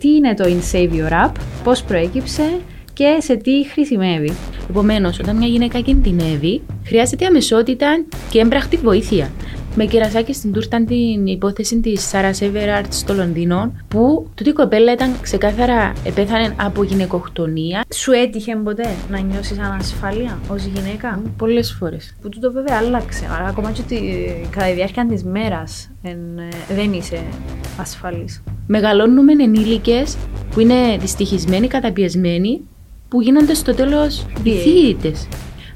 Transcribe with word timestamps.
Τι 0.00 0.08
είναι 0.08 0.34
το 0.34 0.44
InSavior 0.44 1.26
App, 1.26 1.32
πώς 1.64 1.82
προέκυψε 1.82 2.60
και 2.92 3.16
σε 3.20 3.36
τι 3.36 3.68
χρησιμεύει. 3.68 4.32
Επομένως, 4.70 5.18
όταν 5.18 5.36
μια 5.36 5.46
γυναίκα 5.46 5.80
κινδυνεύει, 5.80 6.62
χρειάζεται 6.84 7.26
αμεσότητα 7.26 8.04
και 8.30 8.38
έμπραχτη 8.38 8.76
βοήθεια. 8.76 9.30
Με 9.74 9.84
κερασάκι 9.84 10.32
στην 10.32 10.52
τούρτα 10.52 10.84
την 10.84 11.26
υπόθεση 11.26 11.80
της 11.80 12.08
Σάρα 12.08 12.32
Σέβεραρτ 12.32 12.92
στο 12.92 13.14
Λονδίνο, 13.14 13.72
που 13.88 14.28
τούτη 14.34 14.50
η 14.50 14.52
κοπέλα 14.52 14.92
ήταν 14.92 15.20
ξεκάθαρα 15.20 15.92
επέθανε 16.04 16.54
από 16.60 16.84
γυναικοκτονία. 16.84 17.84
Σου 17.94 18.12
έτυχε 18.12 18.56
ποτέ 18.56 18.88
να 19.10 19.18
νιώσεις 19.20 19.58
ανασφάλεια 19.58 20.38
ως 20.48 20.64
γυναίκα; 20.64 21.22
Πολλές 21.36 21.72
φορές. 21.72 22.14
Που 22.22 22.28
τούτο 22.28 22.52
βέβαια 22.52 22.76
άλλαξε. 22.76 23.28
Άρα, 23.36 23.48
ακόμα 23.48 23.70
και 23.70 23.80
ότι 23.84 24.00
κατά 24.50 24.66
τη 24.66 24.72
διάρκεια 24.72 25.06
της 25.06 25.24
μέρας 25.24 25.90
δεν 26.68 26.92
είσαι 26.92 27.22
ασφαλής. 27.80 28.42
Μεγαλώνουμε 28.66 29.32
ενήλικες 29.32 30.16
που 30.50 30.60
είναι 30.60 30.96
δυστυχισμένοι, 31.00 31.66
καταπιεσμένοι, 31.66 32.60
που 33.08 33.20
γίνονται 33.20 33.54
στο 33.54 33.74
τέλος 33.74 34.26
διθύητε. 34.42 35.12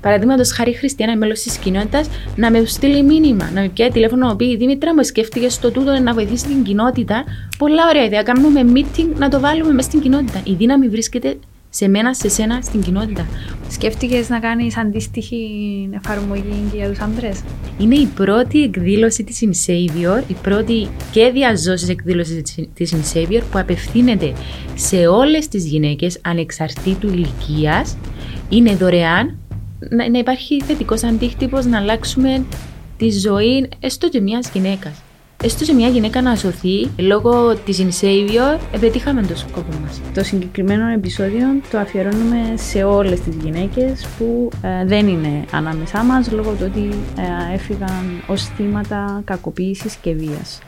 Παραδείγματος 0.04 0.50
χάρη 0.52 0.72
Χριστιανά, 0.72 1.16
μέλο 1.16 1.32
της 1.32 1.56
κοινότητας, 1.56 2.08
να 2.36 2.50
με 2.50 2.64
στείλει 2.64 3.02
μήνυμα, 3.02 3.50
να 3.54 3.60
με 3.60 3.68
πιάει 3.68 3.90
τηλέφωνο, 3.90 4.26
να 4.26 4.36
πει 4.36 4.56
Δήμητρα, 4.56 4.94
μου 4.94 5.02
σκέφτηκες 5.02 5.58
το 5.58 5.70
τούτο 5.70 5.98
να 5.98 6.12
βοηθήσεις 6.14 6.42
την 6.42 6.62
κοινότητα. 6.62 7.24
Πολλά 7.58 7.82
ωραία 7.88 8.04
ιδέα. 8.04 8.22
Κάνουμε 8.22 8.64
meeting 8.74 9.08
να 9.16 9.28
το 9.28 9.40
βάλουμε 9.40 9.72
μέσα 9.72 9.88
στην 9.88 10.00
κοινότητα. 10.00 10.40
Η 10.44 10.52
δύναμη 10.52 10.88
βρίσκεται 10.88 11.36
σε 11.70 11.88
μένα, 11.88 12.14
σε 12.14 12.28
σένα, 12.28 12.60
στην 12.62 12.82
κοινότητα. 12.82 13.26
Σκέφτηκες 13.68 14.28
να 14.28 14.38
κάνεις 14.38 14.76
αντίστοιχη 14.76 15.40
εφαρμογή 15.94 16.68
και 16.70 16.76
για 16.76 16.88
τους 16.88 16.98
άντρες; 16.98 17.40
Είναι 17.78 17.94
η 17.94 18.06
πρώτη 18.06 18.62
εκδήλωση 18.62 19.24
της 19.24 19.40
InSavior, 19.42 20.22
η 20.28 20.34
πρώτη 20.42 20.88
και 21.10 21.30
διαζώσης 21.32 21.88
εκδήλωση 21.88 22.42
της 22.74 22.94
InSavior 22.94 23.40
που 23.50 23.58
απευθύνεται 23.58 24.32
σε 24.74 25.06
όλες 25.06 25.48
τις 25.48 25.66
γυναίκες 25.66 26.18
ανεξαρτήτου 26.22 27.08
ηλικίας. 27.08 27.96
Είναι 28.48 28.74
δωρεάν, 28.74 29.38
να, 29.90 30.10
να 30.10 30.18
υπάρχει 30.18 30.62
θετικός 30.62 31.02
αντίκτυπος 31.02 31.64
να 31.64 31.78
αλλάξουμε 31.78 32.44
τη 32.96 33.10
ζωή 33.10 33.68
έστω 33.80 34.08
και 34.08 34.20
μιας 34.20 34.50
γυναίκας. 34.52 35.02
Έστω 35.44 35.64
και 35.64 35.72
μια 35.72 35.88
γυναίκα 35.88 36.22
να 36.22 36.36
σωθεί 36.36 36.88
λόγω 36.96 37.54
της 37.54 37.82
InSavior, 37.82 38.58
πετύχαμε 38.80 39.22
το 39.22 39.36
σκόπο 39.36 39.78
μας. 39.82 40.00
Το 40.14 40.24
συγκεκριμένο 40.24 40.86
επεισόδιο 40.88 41.46
το 41.70 41.78
αφιερώνουμε 41.78 42.54
σε 42.54 42.84
όλες 42.84 43.20
τις 43.20 43.34
γυναίκες 43.42 44.06
που 44.18 44.50
ε, 44.62 44.84
δεν 44.86 45.08
είναι 45.08 45.44
ανάμεσά 45.52 46.02
μας 46.02 46.30
λόγω 46.30 46.50
του 46.50 46.70
ότι 46.70 46.88
ε, 47.18 47.54
έφυγαν 47.54 48.22
ως 48.26 48.44
θύματα 48.44 49.22
κακοποίησης 49.24 49.94
και 49.94 50.14
βίας. 50.14 50.60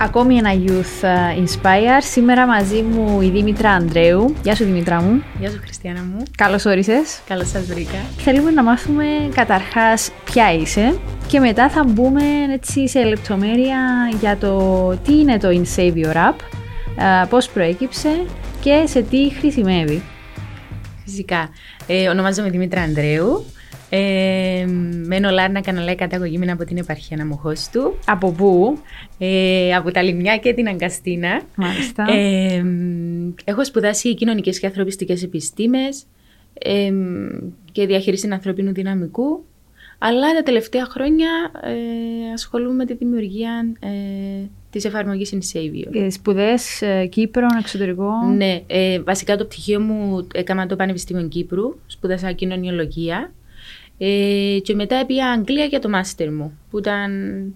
Ακόμη 0.00 0.36
ένα 0.36 0.50
Youth 0.66 1.02
ε, 1.02 1.44
Inspire. 1.44 2.00
Σήμερα 2.00 2.46
μαζί 2.46 2.82
μου 2.82 3.20
η 3.20 3.30
Δήμητρα 3.30 3.70
Ανδρέου. 3.70 4.34
Γεια 4.42 4.54
σου 4.54 4.64
Δήμητρα 4.64 5.02
μου. 5.02 5.22
Γεια 5.38 5.50
σου 5.50 5.58
Χριστιανά 5.62 6.00
μου. 6.00 6.22
Καλώς 6.36 6.64
όρισες. 6.64 7.20
Καλώς 7.28 7.48
σας 7.48 7.64
βρήκα. 7.66 7.98
Θέλουμε 8.16 8.50
να 8.50 8.62
μάθουμε 8.62 9.04
καταρχάς 9.34 10.10
ποια 10.24 10.52
είσαι 10.52 10.98
και 11.26 11.40
μετά 11.40 11.68
θα 11.70 11.84
μπούμε 11.84 12.22
έτσι 12.52 12.88
σε 12.88 13.04
λεπτομέρεια 13.04 13.78
για 14.20 14.36
το 14.36 14.88
τι 15.04 15.18
είναι 15.18 15.38
το 15.38 15.48
InSavior 15.48 16.14
App, 16.14 16.38
ε, 16.96 17.26
πώς 17.28 17.48
προέκυψε 17.48 18.26
και 18.60 18.84
σε 18.86 19.02
τι 19.02 19.32
χρησιμεύει. 19.38 20.02
Φυσικά. 21.04 21.48
Ε, 21.86 22.08
ονομάζομαι 22.08 22.50
Δήμητρα 22.50 22.80
Ανδρέου. 22.80 23.44
Ε, 23.90 24.66
μένω 25.06 25.30
Λάρνακα 25.30 25.72
να 25.72 25.82
λέει 25.82 25.94
καταγωγή 25.94 26.50
από 26.50 26.64
την 26.64 26.76
επαρχία 26.76 27.16
Ναμοχώς 27.16 27.68
του. 27.72 27.98
Από 28.06 28.32
πού; 28.32 28.78
Ε, 29.18 29.74
από 29.74 29.90
τα 29.90 30.02
Λιμιά 30.02 30.36
και 30.36 30.52
την 30.52 30.68
Αγκαστίνα. 30.68 31.42
Μάλιστα. 31.56 32.04
Ε, 32.08 32.64
έχω 33.44 33.64
σπουδάσει 33.64 34.14
κοινωνικές 34.14 34.60
και 34.60 34.66
ανθρωπιστικές 34.66 35.22
επιστήμες 35.22 36.04
ε, 36.52 36.92
και 37.72 37.86
διαχείριση 37.86 38.28
ανθρώπινου 38.32 38.72
δυναμικού. 38.72 39.44
Αλλά 39.98 40.34
τα 40.34 40.42
τελευταία 40.42 40.84
χρόνια 40.84 41.28
ε, 41.62 42.32
ασχολούμαι 42.32 42.74
με 42.74 42.84
τη 42.84 42.94
δημιουργία 42.94 43.72
ε, 43.80 43.88
της 44.70 44.84
εφαρμογής 44.84 45.34
InSavior. 45.34 45.94
Ε, 45.94 46.10
σπουδές 46.10 46.82
ε, 46.82 47.06
Κύπρο, 47.06 47.46
εξωτερικό. 47.58 48.10
Ναι, 48.36 48.62
ε, 48.66 49.00
βασικά 49.00 49.36
το 49.36 49.44
πτυχίο 49.44 49.80
μου 49.80 50.26
έκανα 50.34 50.66
το 50.66 50.76
Πανεπιστήμιο 50.76 51.28
Κύπρου, 51.28 51.76
σπούδασα 51.86 52.32
κοινωνιολογία. 52.32 53.32
Ε, 53.98 54.58
και 54.62 54.74
μετά 54.74 55.06
πήγα 55.06 55.30
Αγγλία 55.30 55.64
για 55.64 55.80
το 55.80 55.88
μάστερ 55.88 56.32
μου, 56.32 56.58
που 56.70 56.78
ήταν 56.78 57.10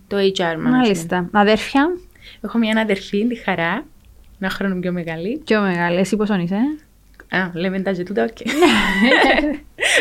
το 0.06 0.16
HR 0.16 0.40
management. 0.40 0.70
Μάλιστα. 0.70 1.28
Αδέρφια; 1.32 1.88
Έχω 2.40 2.58
μια 2.58 2.80
αδερφή, 2.80 3.26
τη 3.26 3.34
Χαρά, 3.34 3.86
ένα 4.40 4.50
χρόνο 4.50 4.74
πιο 4.80 4.92
μεγάλη. 4.92 5.42
Πιο 5.44 5.60
μεγάλη. 5.60 5.96
Εσύ 5.96 6.16
πόσο 6.16 6.34
είσαι; 6.34 6.56
Α, 7.30 7.50
λέμε 7.54 7.80
τα 7.80 7.92
ζετούτα, 7.92 8.22
οκέι. 8.24 8.36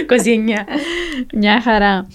29. 0.07 0.15
Μια 1.33 1.61
χαρά. 1.61 2.07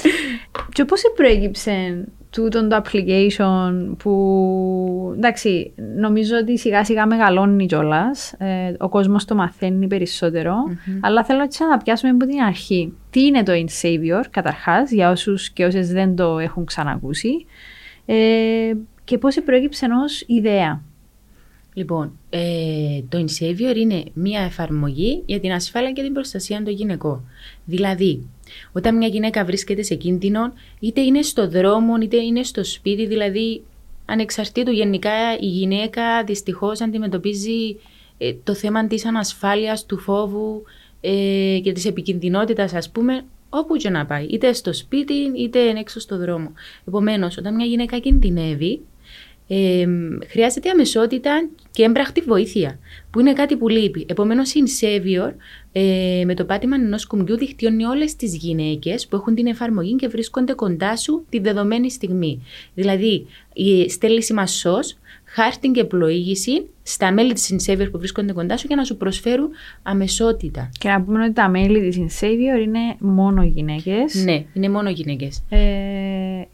Και 0.73 0.85
πώς 0.85 1.03
προέκυψε 1.17 2.05
τούτο 2.35 2.69
το 2.69 2.83
application 2.85 3.95
που 3.99 5.15
εντάξει 5.17 5.73
νομίζω 5.97 6.37
ότι 6.37 6.59
σιγά 6.59 6.85
σιγά 6.85 7.07
μεγαλώνει 7.07 7.67
κιόλας. 7.67 8.33
Ε, 8.39 8.75
ο 8.79 8.89
κόσμος 8.89 9.25
το 9.25 9.35
μαθαίνει 9.35 9.87
αλλά 11.01 11.25
θέλω 11.25 11.43
έτσι 11.43 11.65
να 11.65 11.77
πιάσουμε 11.77 12.13
από 12.13 12.27
την 12.27 12.41
αρχή. 12.41 12.93
Τι 13.11 13.21
είναι 13.21 13.43
το 13.43 13.53
InSavior 13.53 14.25
καταρχάς 14.31 14.91
για 14.91 15.11
όσους 15.11 15.51
και 15.51 15.65
όσες 15.65 15.89
δεν 15.93 16.17
το 16.17 16.39
έχουν 16.39 16.65
ξανακούσει 16.65 17.47
ε, 18.07 18.73
και 19.05 19.19
πώς 19.19 19.43
προέκυψε 19.45 19.87
ω 19.87 20.35
ιδέα. 20.35 20.83
Λοιπόν, 21.75 22.19
ε, 22.31 22.41
το 23.09 23.19
InSavior 23.19 23.77
είναι 23.77 24.03
μια 24.13 24.41
εφαρμογή 24.41 25.23
για 25.27 25.41
την 25.41 25.53
ασφάλεια 25.53 25.93
και 25.93 26.03
την 26.03 26.13
προστασία 26.13 26.63
των 26.63 26.73
γυναικών. 26.73 27.29
Δηλαδή, 27.65 28.27
όταν 28.73 28.97
μια 28.97 29.09
γυναίκα 29.09 29.45
βρίσκεται 29.45 29.83
σε 29.83 29.95
κίνδυνο, 29.95 30.53
είτε 30.81 31.01
είναι 31.01 31.23
στο 31.23 31.49
δρόμο, 31.49 31.95
είτε 32.03 32.17
είναι 32.17 32.43
στο 32.43 32.65
σπίτι, 32.65 33.07
δηλαδή 33.07 33.63
ανεξαρτήτου 34.07 34.71
γενικά 34.71 35.39
η 35.41 35.47
γυναίκα 35.47 36.25
δυστυχώς 36.25 36.81
αντιμετωπίζει 36.81 37.77
ε, 38.19 38.35
το 38.45 38.55
θέμα 38.55 38.87
της 38.87 39.07
ανασφάλειας, 39.07 39.87
του 39.87 39.99
φόβου 39.99 40.63
ε, 41.01 41.59
και 41.63 41.73
της 41.73 41.85
επικινδυνότητας 41.85 42.75
ας 42.75 42.91
πούμε 42.91 43.25
όπου 43.49 43.77
και 43.77 43.91
να 43.91 44.07
πάει, 44.07 44.25
είτε 44.25 44.53
στο 44.53 44.73
σπίτι 44.73 45.15
είτε 45.37 45.69
έξω 45.69 46.01
στο 46.01 46.19
δρόμο. 46.19 46.53
Επομένως, 46.89 47.37
όταν 47.37 47.55
μια 47.55 47.67
γυναίκα 47.67 47.99
κινδυνεύει, 47.99 48.81
ε, 49.49 49.87
χρειάζεται 50.29 50.71
αμεσότητα 50.71 51.49
και 51.71 51.83
έμπραχτη 51.83 52.21
βοήθεια, 52.21 52.79
που 53.11 53.21
είναι 53.21 53.33
κάτι 53.33 53.57
που 53.57 53.69
λείπει. 53.69 54.07
Επομένως, 54.09 54.55
η 54.55 54.63
Insavior 54.67 55.33
ε, 55.73 56.23
με 56.25 56.35
το 56.35 56.45
πάτημα 56.45 56.77
ενός 56.77 57.07
κουμπιού 57.07 57.37
δικτυώνει 57.37 57.85
όλες 57.85 58.17
τις 58.17 58.37
γυναίκες 58.37 59.07
που 59.07 59.17
έχουν 59.17 59.35
την 59.35 59.47
εφαρμογή 59.47 59.95
και 59.95 60.09
βρίσκονται 60.09 60.53
κοντά 60.53 60.97
σου 60.97 61.27
τη 61.29 61.39
δεδομένη 61.39 61.91
στιγμή. 61.91 62.43
Δηλαδή, 62.75 63.27
στέλνει 63.89 64.23
σημασό, 64.23 64.79
χάρτη 65.25 65.69
και 65.69 65.85
πλοήγηση 65.85 66.67
στα 66.83 67.13
μέλη 67.13 67.33
της 67.33 67.55
Insavior 67.55 67.89
που 67.91 67.99
βρίσκονται 67.99 68.33
κοντά 68.33 68.57
σου 68.57 68.67
για 68.67 68.77
να 68.77 68.85
σου 68.85 68.97
προσφέρουν 68.97 69.49
αμεσότητα. 69.83 70.71
Και 70.79 70.89
να 70.89 71.03
πούμε 71.03 71.25
ότι 71.25 71.33
τα 71.33 71.49
μέλη 71.49 71.91
της 71.91 71.99
Insavior 71.99 72.63
είναι 72.63 72.97
μόνο 72.99 73.45
γυναίκες. 73.45 74.25
Ναι, 74.25 74.45
είναι 74.53 74.69
μόνο 74.69 74.91
γυναίκες. 74.91 75.43
Ε, 75.49 75.59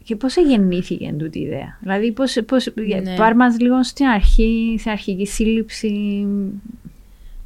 και 0.03 0.15
πώς 0.15 0.35
γεννήθηκε 0.35 1.15
τούτη 1.17 1.39
η 1.39 1.41
ιδέα; 1.41 1.77
Δηλαδή, 1.81 2.11
πώς. 2.11 2.37
Πώς, 2.45 2.67
ναι. 2.75 3.15
Πάρ 3.15 3.35
μας 3.35 3.59
λίγο 3.59 3.83
στην 3.83 4.05
αρχή, 4.05 4.75
στην 4.79 4.91
αρχική 4.91 5.25
σύλληψη. 5.27 6.25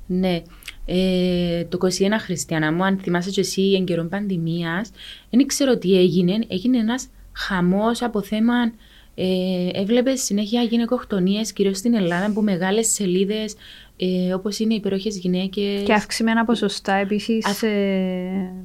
Ναι. 0.08 0.42
Ε, 0.86 1.64
το 1.64 1.78
21 1.82 1.88
Χριστιανά 2.20 2.72
μου, 2.72 2.84
αν 2.84 2.98
θυμάσαι 2.98 3.30
και 3.30 3.40
εσύ 3.40 3.74
εν 3.78 3.86
καιρό 3.86 4.04
πανδημίας, 4.04 4.92
δεν 5.30 5.46
ξέρω 5.46 5.78
τι 5.78 5.98
έγινε. 5.98 6.40
Έγινε 6.48 6.78
ένας 6.78 7.08
χαμός 7.34 8.02
από 8.02 8.22
θέμα 8.22 8.72
ε, 9.16 9.70
έβλεπες 9.74 10.24
συνέχεια 10.24 10.62
γυναικοκτονίες, 10.62 11.54
κυρίως 11.54 11.78
στην 11.78 11.94
Ελλάδα, 11.94 12.32
που 12.34 12.42
μεγάλες 12.42 12.88
σελίδες 12.88 13.56
ε, 13.98 14.34
όπως 14.34 14.60
είναι 14.60 14.74
οι 14.74 14.78
υπεροχέ 14.78 15.10
γυναίκες. 15.10 15.82
Και 15.84 15.94
αυξημένα 15.94 16.46
ποσοστά 16.46 16.94
επίσης 16.94 17.46
Αυ... 17.46 17.64
ε, 17.64 17.70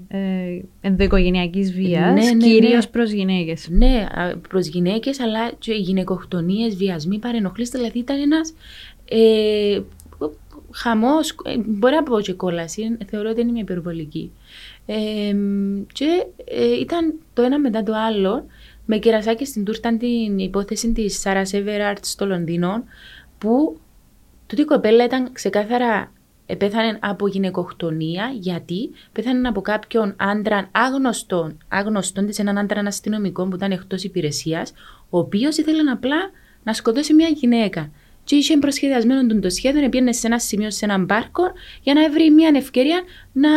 ε, 0.09 0.19
ενδοοικογενειακής 0.81 1.73
βίας, 1.73 2.25
ναι, 2.25 2.31
ναι, 2.31 2.47
κυρίως 2.47 2.85
ναι. 2.85 2.91
προς 2.91 3.11
γυναίκες. 3.11 3.69
Ναι, 3.71 4.07
προς 4.49 4.67
γυναίκες, 4.67 5.21
αλλά 5.21 5.53
και 5.59 5.73
γυναικοκτονίες, 5.73 6.77
βιασμοί, 6.77 7.19
παρενοχλήσει. 7.19 7.71
Δηλαδή 7.77 7.99
ήταν 7.99 8.21
ένας 8.21 8.55
ε, 9.05 9.81
χαμός. 10.71 11.31
Ε, 11.45 11.57
μπορεί 11.67 11.95
να 11.95 12.03
πω 12.03 12.21
και 12.21 12.33
κόλαση, 12.33 12.97
θεωρώ 13.07 13.31
ότι 13.31 13.41
είναι 13.41 13.53
μια 13.53 13.63
υπερβολική. 13.63 14.33
Ε, 14.87 15.35
και 15.93 16.27
ε, 16.45 16.81
ήταν 16.81 17.15
το 17.33 17.43
ένα 17.43 17.59
μετά 17.59 17.83
το 17.83 17.93
άλλο 17.95 18.47
με 18.85 18.99
κερασάκι 18.99 19.47
στην 19.47 19.65
τούρτα 19.65 19.97
την 19.97 20.39
υπόθεση 20.39 20.93
της 20.93 21.21
Σάρα 21.21 21.45
Σέβεραρτ 21.45 22.05
στο 22.05 22.27
Λονδίνο, 22.27 22.85
που 23.39 23.79
τούτη 24.51 24.63
η 24.63 24.65
κοπέλα 24.65 25.05
ήταν 25.05 25.33
ξεκάθαρα 25.33 26.13
πέθανε 26.59 26.99
από 27.01 27.29
γυναικοκτονία 27.29 28.31
γιατί 28.35 28.91
πέθανε 29.13 29.49
από 29.49 29.61
κάποιον 29.61 30.15
άντρα 30.19 30.69
άγνωστον, 30.73 31.59
άγνωστον 31.69 32.27
της, 32.27 32.39
έναν 32.39 32.59
άντρα 32.59 32.81
αστυνομικό 32.87 33.45
που 33.45 33.57
ήταν 33.57 33.71
εκτός 33.71 34.05
υπηρεσίας, 34.05 34.73
ο 35.11 35.19
οποίος 35.19 35.57
ήθελε 35.57 35.91
απλά 35.91 36.17
να 36.63 36.73
σκοτώσει 36.73 37.15
μια 37.15 37.29
γυναίκα. 37.29 37.91
Και 38.25 38.37
είχε 38.37 38.57
προσχεδιασμένο 38.57 39.27
τον 39.27 39.41
το 39.41 39.51
σχέδιο, 39.51 39.89
πήγαινε 39.89 40.13
σε 40.13 40.27
ένα 40.27 40.39
σημείο, 40.39 40.71
σε 40.71 40.85
έναν 40.85 41.07
πάρκο, 41.07 41.43
για 41.83 41.95
να 41.95 42.11
βρει 42.11 42.31
μια 42.31 42.51
ευκαιρία 42.55 43.03
να. 43.33 43.49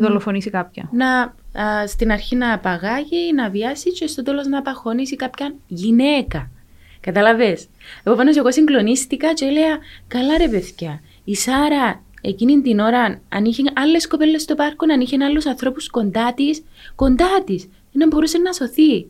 Δολοφονήσει 0.00 0.50
κάποια. 0.50 0.88
Να 0.92 1.34
στην 1.86 2.12
αρχή 2.12 2.36
να 2.36 2.52
απαγάγει, 2.52 3.32
να 3.34 3.50
βιάσει 3.50 3.92
και 3.92 4.06
στο 4.06 4.22
τέλος 4.22 4.46
να 4.46 4.58
απαχωνήσει 4.58 5.16
κάποια 5.16 5.54
γυναίκα. 5.66 6.50
Καταλαβέ. 7.04 7.58
Εγώ 8.02 8.16
πάνω 8.16 8.30
εγώ 8.36 8.52
συγκλονίστηκα 8.52 9.32
και 9.32 9.44
έλεγα, 9.44 9.78
καλά 10.08 10.38
ρε 10.38 10.48
παιδιά, 10.48 11.00
η 11.24 11.34
Σάρα 11.34 12.02
εκείνη 12.20 12.60
την 12.60 12.78
ώρα, 12.78 13.20
αν 13.28 13.44
είχε 13.44 13.62
άλλες 13.74 14.06
κοπέλες 14.06 14.42
στο 14.42 14.54
πάρκο, 14.54 14.92
αν 14.92 15.00
είχε 15.00 15.24
άλλους 15.24 15.46
ανθρώπους 15.46 15.88
κοντά 15.88 16.34
της, 16.34 16.62
κοντά 16.94 17.44
της, 17.44 17.68
να 17.92 18.06
μπορούσε 18.06 18.38
να 18.38 18.52
σωθεί. 18.52 19.06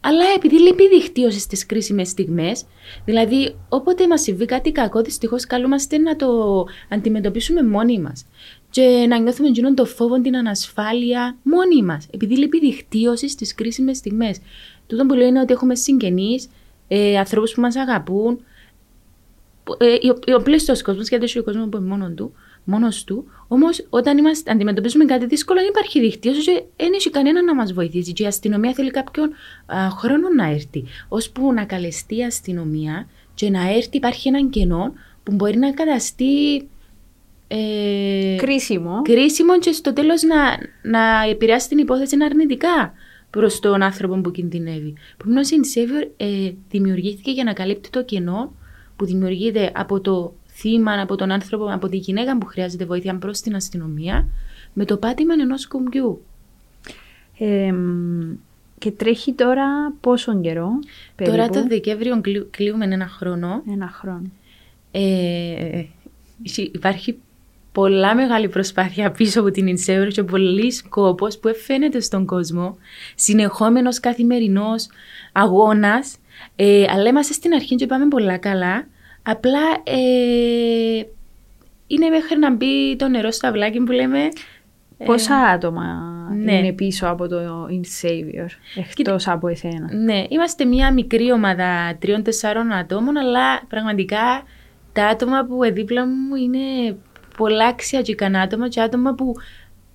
Αλλά 0.00 0.24
επειδή 0.36 0.60
λείπει 0.60 0.88
δικτύωση 0.88 1.38
στις 1.38 1.66
κρίσιμες 1.66 2.08
στιγμές, 2.08 2.64
δηλαδή 3.04 3.56
όποτε 3.68 4.06
μας 4.06 4.20
συμβεί 4.20 4.44
κάτι 4.44 4.72
κακό, 4.72 5.02
δυστυχώς 5.02 5.46
καλούμαστε 5.46 5.98
να 5.98 6.16
το 6.16 6.64
αντιμετωπίσουμε 6.88 7.62
μόνοι 7.62 7.98
μας. 7.98 8.26
Και 8.70 9.06
να 9.08 9.18
νιώθουμε 9.18 9.48
εκείνον 9.48 9.74
το 9.74 9.84
φόβο, 9.84 10.20
την 10.20 10.36
ανασφάλεια 10.36 11.36
μόνοι 11.42 11.82
μας. 11.82 12.06
Επειδή 12.10 12.36
λείπει 12.36 12.58
δικτύωση 12.58 13.28
στις 13.28 13.54
κρίσιμες 13.54 13.96
στιγμές. 13.96 14.38
Τούτο 14.86 15.06
που 15.06 15.14
λέω 15.14 15.26
είναι 15.26 15.40
ότι 15.40 15.52
έχουμε 15.52 15.74
συγγενείς, 15.74 16.48
ε, 16.94 17.18
ανθρώπους 17.18 17.52
που 17.52 17.60
μας 17.60 17.76
αγαπούν. 17.76 18.44
Ε, 19.78 20.32
ο 20.32 20.42
πλήστο 20.42 20.72
κόσμος, 20.84 21.08
γιατί 21.08 21.38
ο 21.38 21.42
κόσμος 21.42 21.68
που 21.68 21.76
είναι 21.76 21.86
μόνο 21.86 22.10
του, 22.10 22.34
μόνος 22.64 23.04
του. 23.04 23.24
Όμως, 23.48 23.86
όταν 23.90 24.18
είμαστε, 24.18 24.50
αντιμετωπίζουμε 24.50 25.04
κάτι 25.04 25.26
δύσκολο, 25.26 25.60
δεν 25.60 25.68
υπάρχει 25.68 26.00
δικτύωση 26.00 26.42
και 26.44 26.62
δεν 26.76 26.92
έχει 26.94 27.10
κανένα 27.10 27.42
να 27.42 27.54
μας 27.54 27.72
βοηθήσει. 27.72 28.12
Και 28.12 28.22
η 28.22 28.26
αστυνομία 28.26 28.72
θέλει 28.72 28.90
κάποιον 28.90 29.30
α, 29.66 29.90
χρόνο 29.90 30.28
να 30.28 30.46
έρθει. 30.46 30.84
Ώσπου 31.08 31.52
να 31.52 31.64
καλεστεί 31.64 32.16
η 32.16 32.24
αστυνομία 32.24 33.06
και 33.34 33.50
να 33.50 33.70
έρθει, 33.70 33.96
υπάρχει 33.96 34.28
έναν 34.28 34.50
κενό 34.50 34.92
που 35.22 35.32
μπορεί 35.32 35.56
να 35.56 35.72
καταστεί. 35.72 36.68
Ε, 37.48 38.36
κρίσιμο. 38.36 39.02
Κρίσιμο 39.02 39.58
και 39.58 39.72
στο 39.72 39.92
τέλος 39.92 40.22
να, 40.22 40.36
να 40.90 41.28
επηρεάσει 41.30 41.68
την 41.68 41.78
υπόθεση 41.78 42.16
αρνητικά 42.24 42.92
προ 43.32 43.48
τον 43.60 43.82
άνθρωπο 43.82 44.20
που 44.20 44.30
κινδυνεύει. 44.30 44.94
Επομένω, 45.20 45.40
η 45.40 45.60
Savior 45.74 46.10
ε, 46.16 46.52
δημιουργήθηκε 46.68 47.30
για 47.30 47.44
να 47.44 47.52
καλύπτει 47.52 47.90
το 47.90 48.04
κενό 48.04 48.52
που 48.96 49.04
δημιουργείται 49.04 49.72
από 49.74 50.00
το 50.00 50.34
θύμα, 50.46 51.00
από 51.00 51.16
τον 51.16 51.30
άνθρωπο, 51.30 51.72
από 51.72 51.88
τη 51.88 51.96
γυναίκα 51.96 52.38
που 52.38 52.46
χρειάζεται 52.46 52.84
βοήθεια 52.84 53.18
προ 53.18 53.30
την 53.30 53.54
αστυνομία, 53.54 54.28
με 54.72 54.84
το 54.84 54.96
πάτημα 54.96 55.34
ενό 55.34 55.54
κουμπιού. 55.68 56.22
Ε, 57.38 57.74
και 58.78 58.90
τρέχει 58.90 59.32
τώρα 59.32 59.92
πόσο 60.00 60.40
καιρό, 60.40 60.70
περίπου. 61.16 61.36
Τώρα 61.36 61.48
το 61.48 61.66
Δεκέμβριο 61.66 62.20
κλείουμε 62.50 62.84
ένα 62.84 63.08
χρόνο. 63.08 63.62
Ένα 63.72 63.88
χρόνο. 63.88 64.30
Ε, 64.90 65.84
υπάρχει 66.72 67.18
πολλά 67.72 68.14
μεγάλη 68.14 68.48
προσπάθεια 68.48 69.10
πίσω 69.10 69.40
από 69.40 69.50
την 69.50 69.66
Ινσέουρ 69.66 70.06
και 70.08 70.22
πολύ 70.22 70.72
σκόπο 70.72 71.26
που 71.40 71.54
φαίνεται 71.64 72.00
στον 72.00 72.26
κόσμο. 72.26 72.76
Συνεχόμενος 73.14 74.00
καθημερινός 74.00 74.86
αγώνας. 75.32 76.16
Ε, 76.56 76.84
αλλά 76.88 77.08
είμαστε 77.08 77.32
στην 77.32 77.52
αρχή 77.54 77.74
και 77.74 77.86
πάμε 77.86 78.08
πολλά 78.08 78.36
καλά. 78.36 78.86
Απλά 79.22 79.60
ε, 79.84 81.02
είναι 81.86 82.08
μέχρι 82.08 82.38
να 82.38 82.54
μπει 82.54 82.96
το 82.96 83.08
νερό 83.08 83.30
στο 83.30 83.48
αυλάκι 83.48 83.80
που 83.80 83.92
λέμε. 83.92 84.28
Ε, 84.98 85.04
Πόσα 85.04 85.36
άτομα 85.36 85.84
ναι. 86.34 86.52
είναι 86.58 86.72
πίσω 86.72 87.06
από 87.06 87.28
το 87.28 87.66
In 87.66 88.06
Savior, 88.06 88.48
εκτός 88.74 89.28
από 89.28 89.48
εσένα; 89.48 89.94
Ναι, 89.94 90.24
είμαστε 90.28 90.64
μια 90.64 90.92
μικρή 90.92 91.32
ομάδα 91.32 91.96
τριών-τεσσάρων 91.98 92.72
ατόμων, 92.72 93.16
αλλά 93.16 93.66
πραγματικά 93.68 94.42
τα 94.92 95.06
άτομα 95.06 95.44
που 95.44 95.60
δίπλα 95.72 96.06
μου 96.06 96.34
είναι 96.34 96.96
πολλά 97.42 97.66
αξιατικά 97.66 98.26
άτομα 98.26 98.68
και 98.68 98.80
άτομα 98.80 99.14
που 99.14 99.34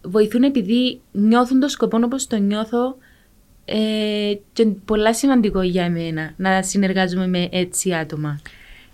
βοηθούν 0.02 0.44
επειδή 0.44 1.00
νιώθουν 1.12 1.60
το 1.60 1.68
σκοπό 1.68 2.00
όπως 2.04 2.28
το 2.28 2.38
νιώθω 2.38 2.98
ε, 3.66 4.34
και 4.54 4.66
πολλά 4.66 5.14
σημαντικό 5.14 5.62
για 5.62 5.90
μένα 5.90 6.34
να 6.38 6.64
συνεργάζομαι 6.64 7.28
με 7.28 7.48
έτσι 7.52 7.94
άτομα. 7.94 8.40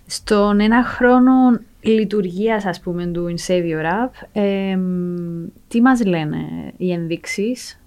Στον 0.06 0.60
ένα 0.60 0.84
χρόνο 0.84 1.30
λειτουργίας, 1.80 2.64
ας 2.64 2.80
πούμε, 2.80 3.06
του 3.06 3.34
In 3.34 3.50
Savior 3.50 3.84
App, 3.84 4.40
τι 5.68 5.80
μας 5.80 6.04
λένε 6.04 6.38
οι 6.76 6.92
ενδείξεις, 6.92 7.80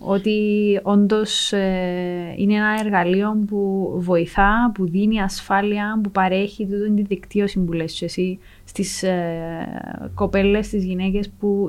ότι 0.00 0.40
όντως 0.82 1.52
ε, 1.52 2.34
είναι 2.36 2.54
ένα 2.54 2.76
εργαλείο 2.80 3.44
που 3.46 3.92
βοηθά, 3.98 4.72
που 4.74 4.88
δίνει 4.88 5.20
ασφάλεια, 5.20 6.00
που 6.02 6.10
παρέχει 6.10 6.66
τούτη 6.66 6.94
τη 6.94 7.02
δικτύωση 7.02 7.60
που 7.60 7.72
λες 7.72 8.02
εσύ 8.02 8.38
στις 8.76 9.02
ε, 9.02 10.10
κοπέλες, 10.14 10.66
στις 10.66 10.84
γυναίκες 10.84 11.30
που 11.38 11.68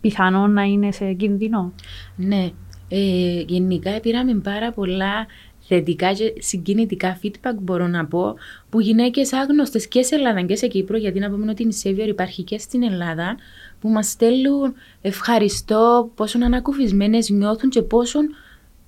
πιθανόν 0.00 0.52
να 0.52 0.62
είναι 0.62 0.92
σε 0.92 1.12
κίνδυνο; 1.12 1.72
Ναι, 2.16 2.50
ε, 2.88 3.40
γενικά 3.46 4.00
πήραμε 4.00 4.34
πάρα 4.34 4.72
πολλά 4.72 5.26
θετικά 5.60 6.12
και 6.12 6.32
συγκινητικά 6.38 7.18
feedback 7.22 7.54
μπορώ 7.60 7.86
να 7.86 8.06
πω 8.06 8.34
που 8.70 8.80
γυναίκες 8.80 9.32
άγνωστες 9.32 9.88
και 9.88 10.02
σε 10.02 10.14
Ελλάδα 10.14 10.42
και 10.42 10.56
σε 10.56 10.66
Κύπρο, 10.66 10.96
γιατί 10.96 11.18
να 11.18 11.30
πούμε 11.30 11.50
ότι 11.50 11.62
η 11.62 11.72
Σέβιορ 11.72 12.08
υπάρχει 12.08 12.42
και 12.42 12.58
στην 12.58 12.82
Ελλάδα, 12.82 13.36
που 13.80 13.88
μας 13.88 14.06
στέλνουν 14.06 14.74
ευχαριστώ, 15.00 16.10
πόσο 16.14 16.38
ανακουφισμένες 16.44 17.30
νιώθουν 17.30 17.70
και 17.70 17.82
πόσο 17.82 18.18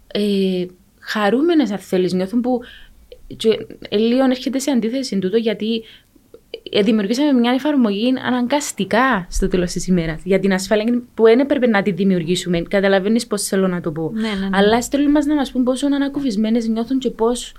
ε, 0.06 0.66
χαρούμενες, 0.99 1.70
αν 1.70 1.78
θέλεις, 1.78 2.12
νιώθουν 2.12 2.40
που. 2.40 2.60
Και, 3.37 3.66
ε, 3.88 3.96
λίγο 3.96 4.25
έρχεται 4.25 4.58
σε 4.58 4.70
αντίθεση 4.70 5.19
τούτο, 5.19 5.37
γιατί 5.37 5.76
ε, 5.76 5.82
δημιουργήσαμε 6.81 7.33
μια 7.33 7.53
εφαρμογή 7.53 8.13
αναγκαστικά 8.27 9.27
στο 9.31 9.49
τέλος 9.49 9.73
της 9.73 9.87
ημέρας 9.87 10.21
για 10.25 10.39
την 10.39 10.53
ασφάλεια 10.53 11.03
που 11.15 11.23
δεν 11.23 11.41
έπρεπε 11.41 11.67
να 11.67 11.83
τη 11.83 11.91
δημιουργήσουμε. 11.91 12.61
Καταλαβαίνεις 12.61 13.27
πώς 13.27 13.43
θέλω 13.43 13.69
να 13.69 13.81
το 13.81 13.93
πω. 13.93 14.11
Ναι, 14.15 14.21
ναι, 14.21 14.29
ναι. 14.29 14.49
Αλλά 14.53 14.83
στέλνουν 14.83 15.11
μας 15.11 15.25
να 15.27 15.35
μας 15.35 15.53
πούν 15.53 15.65
πόσο 15.65 15.87
ανακουφισμένες 15.87 16.69
νιώθουν 16.69 16.99
και 16.99 17.11
πώς 17.11 17.55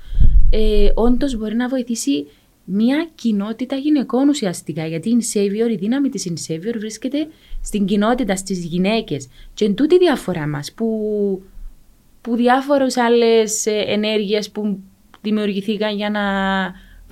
ε, 0.50 0.89
όντως 0.94 1.38
μπορεί 1.38 1.56
να 1.56 1.68
βοηθήσει 1.68 2.27
μια 2.63 3.07
κοινότητα 3.15 3.75
γυναικών 3.75 4.30
ουσιαστικά. 4.30 4.86
Γιατί 4.86 5.10
η 5.10 5.18
Savior, 5.33 5.71
η 5.71 5.75
δύναμη 5.75 6.10
της 6.10 6.31
Savior 6.48 6.75
βρίσκεται 6.77 7.27
στην 7.62 7.86
κοινότητα, 7.86 8.36
στις 8.36 8.65
γυναίκες. 8.65 9.27
Και 9.54 9.65
εν 9.65 9.75
τούτη 9.75 9.98
διαφορά 9.98 10.48
μας 10.48 10.71
που, 10.71 10.88
που 12.21 12.36
διάφορες 12.36 12.98
άλλες 12.98 13.65
ενέργειες 13.65 14.50
που 14.50 14.79
δημιουργηθήκαν 15.22 15.96
για 15.96 16.10
να 16.10 16.22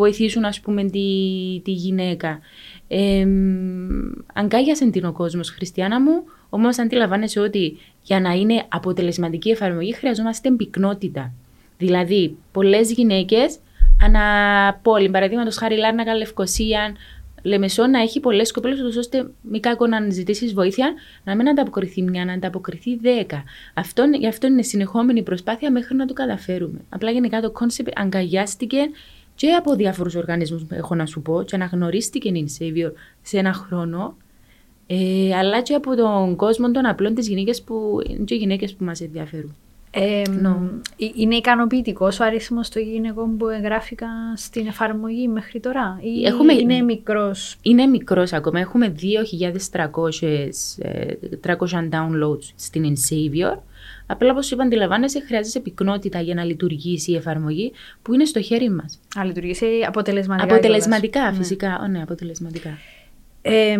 βοηθήσουν 0.01 0.45
ας 0.45 0.59
πούμε 0.59 0.83
τη, 0.83 0.99
τη 1.63 1.71
γυναίκα. 1.71 2.39
Ε, 2.87 3.27
αγκάγιασε 4.33 4.89
την 4.89 5.05
ο 5.05 5.11
κόσμος, 5.11 5.49
Χριστιανά 5.49 6.01
μου, 6.01 6.23
όμως 6.49 6.79
αντιλαμβάνεσαι 6.79 7.39
ότι 7.39 7.77
για 8.01 8.19
να 8.19 8.31
είναι 8.31 8.65
αποτελεσματική 8.67 9.49
εφαρμογή 9.49 9.93
χρειαζόμαστε 9.93 10.51
πυκνότητα. 10.51 11.33
Δηλαδή, 11.77 12.37
πολλές 12.51 12.91
γυναίκες 12.91 13.57
ανά 14.01 14.23
πόλη, 14.81 15.09
παραδείγματος 15.09 15.57
χάρη 15.57 15.75
Λάρνακα, 15.75 16.15
Λευκοσία, 16.15 16.95
Λεμεσό 17.43 17.87
να 17.87 17.99
έχει 18.01 18.19
πολλές 18.19 18.51
κοπέλες, 18.51 18.97
ώστε 18.97 19.29
μη 19.41 19.59
κάκο 19.59 19.87
να 19.87 20.09
ζητήσεις 20.09 20.53
βοήθεια, 20.53 20.93
να 21.23 21.35
μην 21.35 21.49
ανταποκριθεί 21.49 22.01
μια, 22.01 22.25
να 22.25 22.33
ανταποκριθεί 22.33 22.95
δέκα. 22.95 23.43
Αυτό, 23.73 24.03
γι' 24.19 24.27
αυτό 24.27 24.47
είναι 24.47 24.61
συνεχόμενη 24.61 25.23
προσπάθεια 25.23 25.71
μέχρι 25.71 25.95
να 25.95 26.05
το 26.05 26.13
καταφέρουμε. 26.13 26.79
Απλά 26.89 27.11
γενικά 27.11 27.41
το 27.41 27.51
concept 27.51 27.99
αγκαλιάστηκε 27.99 28.79
και 29.41 29.53
από 29.53 29.75
διάφορους 29.75 30.15
οργανισμούς 30.15 30.65
έχω 30.69 30.95
να 30.95 31.05
σου 31.05 31.21
πω 31.21 31.43
και 31.43 31.55
αναγνωρίστηκε 31.55 32.29
η 32.29 32.49
InSavior 32.59 32.91
σε 33.21 33.37
ένα 33.37 33.53
χρόνο 33.53 34.17
ε, 34.87 35.35
αλλά 35.35 35.61
και 35.61 35.73
από 35.73 35.95
τον 35.95 36.35
κόσμο 36.35 36.71
των 36.71 36.85
απλών 36.85 37.13
τις 37.13 37.27
γυναίκες 37.27 37.61
που 37.61 37.99
και 38.25 38.35
γυναίκες 38.35 38.73
που 38.73 38.83
μας 38.83 39.01
ενδιαφέρουν. 39.01 39.55
Ε, 39.91 40.21
Είναι 41.15 41.35
ικανοποιητικό 41.35 42.05
ο 42.21 42.23
αριθμός 42.23 42.69
των 42.69 42.81
γυναικών 42.81 43.37
που 43.37 43.47
εγγράφηκαν 43.47 44.09
στην 44.35 44.67
εφαρμογή 44.67 45.27
μέχρι 45.27 45.59
τώρα, 45.59 45.99
ή 46.01 46.25
Έχουμε, 46.25 46.53
είναι 46.53 46.81
μικρός; 46.81 47.57
Είναι 47.61 47.85
μικρός 47.85 48.33
ακόμα. 48.33 48.59
Έχουμε 48.59 48.95
2.300 49.71 50.09
300 51.41 51.89
downloads 51.89 52.51
στην 52.55 52.95
InSavior 52.95 53.57
Απλά, 54.11 54.31
όπως 54.31 54.51
είπα, 54.51 54.63
αντιλαμβάνεσαι, 54.63 55.19
χρειάζεσαι 55.19 55.59
πυκνότητα 55.59 56.21
για 56.21 56.33
να 56.33 56.43
λειτουργήσει 56.43 57.11
η 57.11 57.15
εφαρμογή 57.15 57.71
που 58.01 58.13
είναι 58.13 58.25
στο 58.25 58.41
χέρι 58.41 58.69
μας. 58.69 58.99
Να 59.15 59.23
λειτουργήσει 59.23 59.65
αποτελεσματικά. 59.87 60.53
Αποτελεσματικά, 60.53 61.31
ναι. 61.31 61.37
φυσικά. 61.37 61.79
Ναι. 61.81 61.87
ναι, 61.87 62.01
αποτελεσματικά. 62.01 62.77
Ε, 63.41 63.77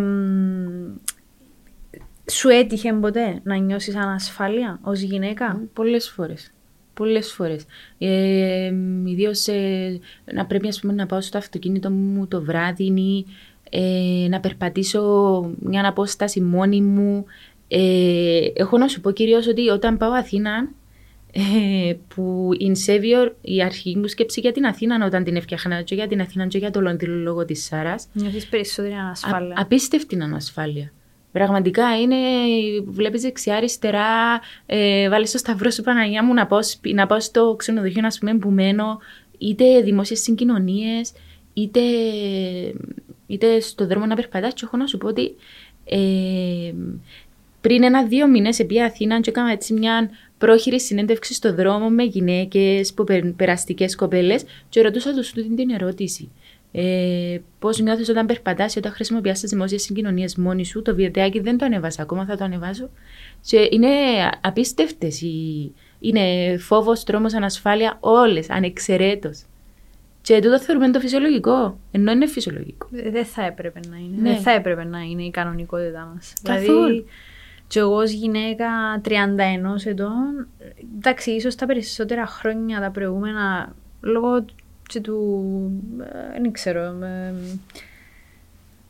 σου 2.32 2.50
έτυχε 2.50 2.94
ποτέ 2.94 3.40
να 3.44 3.56
νιώσεις 3.56 3.96
ανασφάλεια 3.96 4.80
ως 4.84 5.00
γυναίκα; 5.02 5.62
Πολλές 5.74 6.10
φορές. 6.10 6.52
Πολλές 6.94 7.32
φορές. 7.32 7.66
Ε, 7.98 8.74
Ιδίως 9.06 9.48
ε, 9.48 10.00
να 10.34 10.46
πρέπει 10.46 10.68
ας 10.68 10.80
πούμε, 10.80 10.94
να 10.94 11.06
πάω 11.06 11.22
στο 11.22 11.38
αυτοκίνητο 11.38 11.90
μου 11.90 12.28
το 12.28 12.42
βράδυ 12.42 12.84
ή 12.84 13.26
ε, 13.70 14.28
να 14.30 14.40
περπατήσω 14.40 15.02
μια 15.60 15.88
απόσταση 15.88 16.42
μόνη 16.42 16.82
μου. 16.82 17.26
Ε, 17.74 18.52
έχω 18.54 18.78
να 18.78 18.88
σου 18.88 19.02
πω 19.02 19.12
κυρίως 19.12 19.48
ότι 19.48 19.70
όταν 19.70 19.98
πάω 19.98 20.12
Αθήνα, 20.12 20.70
ε, 21.34 21.94
που 22.16 22.50
in 22.60 22.90
Savior 22.90 23.32
η 23.42 23.62
αρχική 23.62 23.98
μου 23.98 24.08
σκέψη 24.08 24.40
για 24.40 24.52
την 24.52 24.66
Αθήνα 24.66 25.06
όταν 25.06 25.24
την 25.24 25.36
έφτιαχνα 25.36 25.82
και 25.82 25.96
για 25.96 26.08
την 26.08 26.22
Αθήνα 26.22 26.48
και 26.48 26.58
για 26.58 26.72
το 26.72 26.82
Λονδίνο 26.82 27.16
λόγω 27.16 27.46
της 27.46 27.64
Σάρας. 27.64 28.08
Νιώθεις 28.14 28.48
περισσότερη 28.48 28.94
ανασφάλεια. 28.94 29.56
Α, 29.56 29.62
απίστευτη 29.62 30.22
ανασφάλεια. 30.22 30.92
Πραγματικά 31.32 32.00
είναι, 32.00 32.16
βλέπεις 32.86 33.22
δεξιά-αριστερά, 33.22 34.42
ε, 34.66 35.10
βάλεις 35.10 35.32
το 35.32 35.38
σταυρό 35.38 35.70
σου 35.70 35.82
Παναγία 35.82 36.24
μου 36.24 36.34
να 36.34 36.48
πάω, 36.48 36.60
να 36.94 37.06
πάω 37.06 37.20
στο 37.20 37.56
ξενοδοχείο 37.58 38.02
να 38.02 38.10
πούμε 38.20 38.38
που 38.38 38.50
μένω, 38.50 39.00
είτε 39.38 39.82
δημόσιες 39.82 40.20
συγκοινωνίες, 40.20 41.12
είτε, 41.54 41.82
είτε 43.28 43.60
στο 43.60 43.88
δρόμο 43.88 44.06
να 44.06 44.16
περπατάς. 44.16 44.54
Και 44.54 44.62
έχω 44.64 44.78
να 44.78 44.88
σου 44.88 44.98
πω 44.98 45.08
ότι 45.08 45.36
ε, 45.86 46.74
πριν 47.62 47.84
ένα-δύο 47.84 48.28
μήνες 48.28 48.60
επί 48.60 48.82
Αθήνα 48.82 49.20
και 49.20 49.30
έκανα 49.30 49.52
έτσι 49.52 49.74
μια 49.74 50.10
πρόχειρη 50.38 50.80
συνέντευξη 50.80 51.34
στο 51.34 51.54
δρόμο 51.54 51.90
με 51.90 52.04
γυναίκες, 52.04 52.94
περαστικές 53.36 53.96
κοπέλες, 53.96 54.44
και 54.70 54.82
ρωτούσα 54.82 55.14
τους 55.14 55.32
την 55.32 55.70
ερώτηση. 55.70 56.32
Ε, 56.72 57.38
Πώς 57.60 57.80
νιώθεις 57.80 58.10
όταν 58.10 58.26
περπατάς 58.26 58.76
ή 58.76 58.78
όταν 58.78 58.92
χρησιμοποιεί 58.92 59.32
τις 59.32 59.50
δημόσιες 59.50 59.82
συγκοινωνίες 59.82 60.36
μόνη 60.36 60.66
σου; 60.66 60.82
Το 60.82 60.96
βιντεάκι 60.96 61.40
δεν 61.40 61.58
το 61.58 61.66
ανέβασα 61.66 62.02
ακόμα, 62.02 62.26
θα 62.26 62.38
το 62.38 62.44
ανεβάσω. 62.44 62.90
Και 63.42 63.68
είναι 63.72 63.88
απίστευτες. 64.42 65.24
Είναι 66.00 66.58
φόβος, 66.58 67.04
τρόμος, 67.04 67.34
ανασφάλεια, 67.34 67.98
όλες, 68.00 68.50
ανεξαιρέτως. 68.50 69.44
Και 70.22 70.40
τούτο 70.40 70.60
θεωρούμε 70.60 70.92
το 70.92 71.00
φυσιολογικό. 71.00 71.80
Ενώ 71.92 72.12
είναι 72.12 72.28
φυσιολογικό. 72.28 72.90
Ε, 72.96 73.10
δεν 73.10 73.26
θα 73.26 73.46
έπρεπε 73.46 73.80
να 73.90 73.98
είναι. 73.98 74.22
Ναι. 74.22 74.30
Δεν 74.30 74.42
θα 74.42 74.52
έπρεπε 74.52 74.84
να 74.84 75.00
είναι 75.00 75.24
η 75.24 75.32
κανονικότητά 75.32 76.12
μας. 76.14 76.34
Καθόλου. 76.44 76.86
Δηλαδή, 76.86 77.06
και 77.72 77.80
εγώ 77.80 77.96
ως 77.96 78.12
γυναίκα 78.12 79.02
31 79.06 79.86
ετών, 79.86 80.48
εντάξει, 80.98 81.32
ίσως 81.32 81.56
τα 81.56 81.66
περισσότερα 81.66 82.26
χρόνια 82.26 82.80
τα 82.80 82.92
προηγούμενα, 82.92 83.76
λόγω 84.02 84.46
και 84.88 85.00
του, 85.00 85.42
ε, 86.00 86.42
δεν 86.42 86.52
ξέρω, 86.52 86.82
ε, 86.82 87.34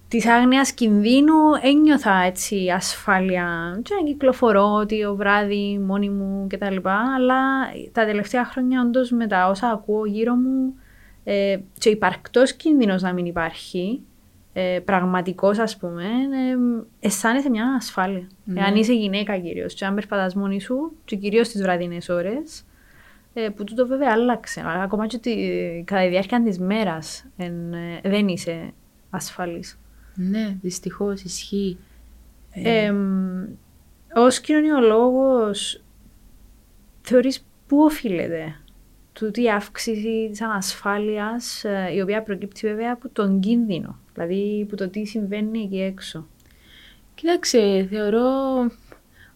της 0.08 0.28
άγνοιας 0.28 0.72
κινδύνου 0.72 1.34
ένιωθα 1.62 2.14
έτσι 2.14 2.70
ασφάλεια 2.76 3.80
και 3.84 3.94
να 4.00 4.08
κυκλοφορώ 4.08 4.86
ο 5.10 5.16
βράδυ 5.16 5.78
μόνη 5.78 6.10
μου 6.10 6.48
κτλ. 6.50 6.76
Αλλά 7.16 7.42
τα 7.92 8.06
τελευταία 8.06 8.46
χρόνια 8.46 8.82
όντως 8.82 9.12
με 9.12 9.28
τα 9.28 9.48
όσα 9.48 9.70
ακούω 9.70 10.06
γύρω 10.06 10.36
μου 10.36 10.74
ε, 11.24 11.58
και 11.78 11.90
υπαρκτός 11.90 12.54
κίνδυνος 12.54 13.02
να 13.02 13.14
μην 13.14 13.26
υπάρχει, 13.26 14.02
ε, 14.54 14.80
πραγματικός 14.86 15.58
ας 15.58 15.78
πούμε, 15.78 16.04
ε, 16.04 16.58
αισθάνεσαι 17.00 17.50
μια 17.50 17.76
ασφάλεια. 17.78 18.28
Ναι. 18.44 18.62
Αν 18.64 18.76
είσαι 18.76 18.94
γυναίκα 18.94 19.40
κυρίως 19.40 19.74
και 19.74 19.86
αν 19.86 19.96
περπατάς 19.96 20.36
μόνη 20.36 20.62
σου 20.62 20.92
και 21.06 21.16
κυρίως 21.16 21.50
τις 21.50 21.62
βραδινές 21.62 22.10
ώρες, 22.10 22.66
ε, 23.34 23.50
που 23.50 23.64
τούτο 23.64 23.88
βέβαια 23.88 24.12
άλλαξε. 24.12 24.64
Ακόμα 24.66 25.08
και 25.08 25.16
ότι 25.16 25.84
κατά 25.86 26.02
τη 26.02 26.08
διάρκεια 26.08 26.44
της 26.44 26.60
μέρας 26.60 27.26
ε, 27.38 27.52
δεν 28.04 28.28
είσαι 28.28 28.74
ασφαλής. 29.10 29.80
Ναι, 30.16 30.58
δυστυχώς 30.62 31.22
ισχύει. 31.22 31.78
Ε, 32.52 32.86
ε, 32.86 32.92
Ω 34.16 34.28
κοινωνιολόγος, 34.42 35.84
θεωρείς 37.02 37.46
πού 37.68 37.78
οφείλεται 37.78 38.56
τούτη 39.14 39.42
η 39.42 39.52
αύξηση 39.52 40.28
της 40.30 40.42
ανασφάλειας, 40.42 41.64
ε, 41.64 41.92
η 41.96 42.02
οποία 42.02 42.24
προκύπτει 42.24 42.68
βέβαια 42.68 42.94
από 42.94 43.10
τον 43.10 43.40
κίνδυνο, 43.40 44.00
δηλαδή 44.28 44.62
από 44.62 44.76
το 44.76 44.90
τι 44.90 45.06
συμβαίνει 45.06 45.62
εκεί 45.64 45.82
έξω. 45.82 46.28
Κοίταξε, 47.16 47.88
θεωρώ 47.90 48.28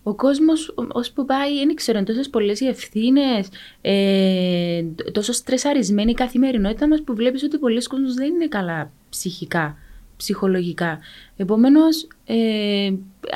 ο 0.03 0.13
κόσμος, 0.13 0.73
που 1.13 1.25
πάει, 1.25 1.65
δεν 1.65 1.75
ξέρω, 1.75 2.03
τόσες 2.03 2.29
πολλές 2.29 2.59
οι 2.59 2.67
ευθύνες, 2.67 3.49
ε, 3.81 4.83
τόσο 5.11 5.33
στρεσαρισμένη 5.33 6.11
η 6.11 6.13
καθημερινότητα 6.13 6.87
μας 6.87 7.01
που 7.01 7.15
βλέπεις 7.15 7.43
ότι 7.43 7.57
πολλοί 7.57 7.83
κόσμοι 7.83 8.13
δεν 8.13 8.33
είναι 8.33 8.47
καλά 8.47 8.91
ψυχικά, 9.09 9.77
ψυχολογικά. 10.17 10.99
Επομένως, 11.37 12.07
ε, 12.25 12.93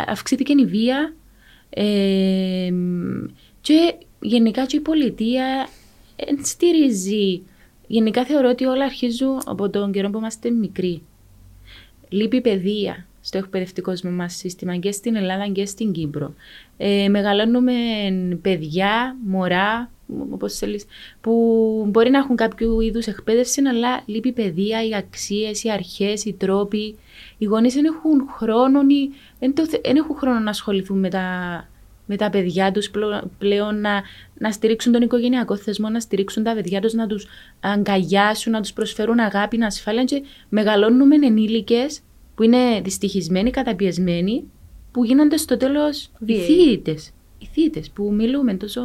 αυξήθηκε 0.08 0.54
η 0.58 0.66
βία 0.66 1.14
ε, 1.70 2.74
και 3.62 3.96
γενικά 4.20 4.66
και 4.66 4.78
η 4.78 4.80
πολιτεία 4.80 5.68
στηρίζει. 6.42 7.42
Γενικά 7.88 8.26
θεωρώ 8.26 8.50
ότι 8.50 8.66
όλα 8.66 8.86
αρχίζουν 8.86 9.42
από 9.46 9.70
τον 9.70 9.92
καιρό 9.92 10.10
που 10.10 10.18
είμαστε 10.18 10.50
μικροί. 10.50 11.02
Λείπει 12.10 12.42
παιδεία 12.42 13.06
στο 13.22 13.38
εκπαιδευτικό 13.38 13.94
μα 14.04 14.30
σύστημα 14.30 14.78
και 14.78 14.92
στην 14.92 15.16
Ελλάδα 15.16 15.48
και 15.48 15.66
στην 15.66 15.92
Κύπρο. 15.92 16.34
Ε, 16.78 17.08
μεγαλώνουμε 17.10 17.74
παιδιά, 18.42 19.16
μωρά, 19.26 19.92
όπως 20.30 20.58
θέλεις, 20.58 20.86
που 21.22 21.32
μπορεί 21.90 22.10
να 22.10 22.18
έχουν 22.18 22.36
κάποιο 22.36 22.82
είδους 22.82 23.08
εκπαίδευση, 23.08 23.62
αλλά 23.68 24.02
λείπει 24.06 24.32
παιδεία, 24.32 24.88
οι 24.88 24.96
αξίες, 24.96 25.64
οι 25.64 25.70
αρχές, 25.70 26.26
οι 26.26 26.34
τρόποι. 26.34 26.98
Οι 27.38 27.46
γονείς 27.46 27.74
δεν 27.74 27.86
έχουν 27.86 28.30
χρόνο, 28.30 28.80
δεν 29.82 29.96
έχουν 29.96 30.16
χρόνο 30.16 30.40
να 30.40 30.50
ασχοληθούν 30.50 31.00
με 31.00 31.10
τα, 31.10 31.68
με 32.12 32.16
τα 32.16 32.30
παιδιά 32.30 32.72
τους 32.72 32.92
πλέον 33.38 33.82
να, 33.82 34.02
να 34.38 34.52
στηρίξουν 34.52 34.92
τον 34.92 35.02
οικογενειακό 35.02 35.56
θεσμό, 35.56 35.90
να 35.90 36.00
στηρίξουν 36.00 36.44
τα 36.44 36.54
παιδιά 36.54 36.82
τους, 36.82 36.94
να 36.94 37.08
τους 37.08 37.28
αγκαλιάσουν, 37.60 38.52
να 38.52 38.62
τους 38.62 38.74
προσφέρουν 38.74 39.20
αγάπη, 39.20 39.64
ασφάλεια 39.64 40.04
και 40.04 40.24
μεγαλώνουμε 40.50 41.16
ενήλικες 41.16 42.00
που 42.36 42.44
είναι 42.44 42.82
δυστυχισμένοι, 42.84 43.52
καταπιεσμένοι, 43.52 44.44
που 44.92 45.04
γίνονται 45.04 45.38
στο 45.38 45.58
τέλος 45.58 46.12
οι 46.26 47.46
θύτε. 47.52 47.84
που 47.94 48.14
μιλούμε 48.14 48.54
τόσο. 48.54 48.82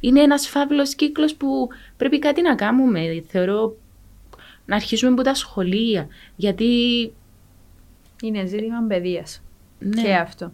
Είναι 0.00 0.20
ένας 0.20 0.48
φαύλος 0.48 0.94
κύκλος 0.94 1.34
που 1.34 1.68
πρέπει 1.96 2.18
κάτι 2.18 2.42
να 2.42 2.54
κάνουμε. 2.54 3.24
Θεωρώ 3.28 3.76
να 4.66 4.76
αρχίσουμε 4.76 5.12
από 5.12 5.22
τα 5.22 5.34
σχολεία. 5.34 6.06
Γιατί. 6.36 6.72
Είναι 8.22 8.46
ζήτημα 8.46 8.84
παιδείας. 8.88 9.42
Ναι. 9.78 10.02
Και 10.02 10.14
αυτό. 10.14 10.52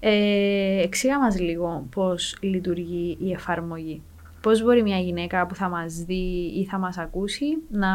Ε, 0.00 0.82
εξήγα 0.82 1.18
μας 1.18 1.40
λίγο 1.40 1.86
πώς 1.90 2.36
λειτουργεί 2.40 3.16
η 3.20 3.32
εφαρμογή. 3.32 4.02
Πώς 4.40 4.62
μπορεί 4.62 4.82
μια 4.82 4.98
γυναίκα 4.98 5.46
που 5.46 5.54
θα 5.54 5.68
μας 5.68 5.94
δει 5.94 6.52
ή 6.56 6.66
θα 6.70 6.78
μας 6.78 6.98
ακούσει 6.98 7.46
να 7.70 7.88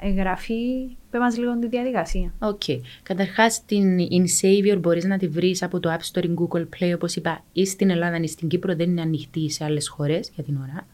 εγγραφεί, 0.00 0.96
πες 1.10 1.18
μας 1.18 1.38
λίγο 1.38 1.58
τη 1.58 1.68
διαδικασία. 1.68 2.32
Okay. 2.38 2.62
Okay. 2.66 2.80
Καταρχάς 3.02 3.64
την 3.64 3.98
InSavior 3.98 4.78
μπορείς 4.80 5.04
να 5.04 5.18
τη 5.18 5.28
βρεις 5.28 5.62
από 5.62 5.80
το 5.80 5.90
App 5.92 6.12
Store 6.12 6.24
ή 6.24 6.34
Google 6.38 6.60
Play, 6.62 6.92
όπως 6.94 7.16
είπα, 7.16 7.44
ή 7.52 7.66
στην 7.66 7.90
Ελλάδα 7.90 8.16
ή 8.16 8.26
στην 8.26 8.48
Κύπρο, 8.48 8.74
δεν 8.76 8.90
είναι 8.90 9.00
ανοιχτή 9.00 9.50
σε 9.50 9.64
άλλες 9.64 9.88
χώρες 9.88 10.30
για 10.34 10.44
την 10.44 10.56
ώρα. 10.56 10.86